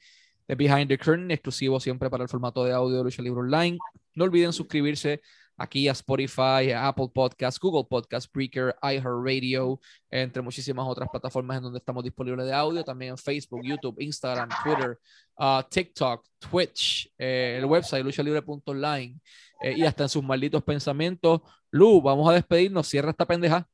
Behind 0.48 0.88
the 0.88 0.96
Curtain, 0.96 1.30
exclusivo 1.30 1.78
siempre 1.78 2.08
para 2.08 2.22
el 2.22 2.28
formato 2.28 2.64
de 2.64 2.72
audio 2.72 2.96
de 2.96 3.04
Lucha 3.04 3.20
Libre 3.20 3.40
Online. 3.40 3.76
No 4.14 4.24
olviden 4.24 4.52
suscribirse 4.52 5.20
aquí 5.58 5.88
a 5.88 5.92
Spotify, 5.92 6.70
a 6.72 6.88
Apple 6.88 7.08
Podcasts, 7.12 7.60
Google 7.60 7.84
Podcasts, 7.84 8.30
Breaker, 8.32 8.74
iHeartRadio, 8.80 9.78
entre 10.08 10.40
muchísimas 10.40 10.86
otras 10.86 11.08
plataformas 11.10 11.58
en 11.58 11.64
donde 11.64 11.78
estamos 11.78 12.02
disponibles 12.02 12.46
de 12.46 12.54
audio, 12.54 12.82
también 12.84 13.10
en 13.10 13.18
Facebook, 13.18 13.60
YouTube, 13.62 14.00
Instagram, 14.00 14.48
Twitter, 14.62 14.98
uh, 15.38 15.62
TikTok, 15.68 16.24
Twitch, 16.38 17.12
eh, 17.18 17.56
el 17.58 17.66
website 17.66 18.04
luchalibre.online 18.04 19.20
eh, 19.62 19.74
y 19.76 19.84
hasta 19.84 20.04
en 20.04 20.08
sus 20.08 20.22
malditos 20.22 20.62
pensamientos. 20.62 21.42
Lu, 21.70 22.00
vamos 22.00 22.30
a 22.30 22.32
despedirnos, 22.32 22.86
cierra 22.86 23.10
esta 23.10 23.26
pendeja. 23.26 23.68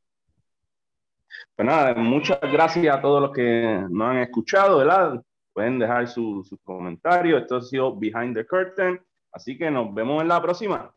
Pues 1.57 1.67
nada, 1.67 1.95
muchas 1.95 2.41
gracias 2.41 2.97
a 2.97 3.01
todos 3.01 3.23
los 3.23 3.31
que 3.31 3.87
nos 3.89 4.09
han 4.11 4.19
escuchado, 4.19 4.79
¿verdad? 4.79 5.23
Pueden 5.53 5.79
dejar 5.79 6.09
sus 6.09 6.49
su 6.49 6.59
comentarios. 6.59 7.43
Esto 7.43 7.57
ha 7.57 7.63
sido 7.63 7.97
Behind 7.97 8.35
the 8.35 8.45
Curtain. 8.45 9.01
Así 9.31 9.57
que 9.57 9.71
nos 9.71 9.95
vemos 9.95 10.21
en 10.23 10.29
la 10.29 10.43
próxima. 10.43 10.93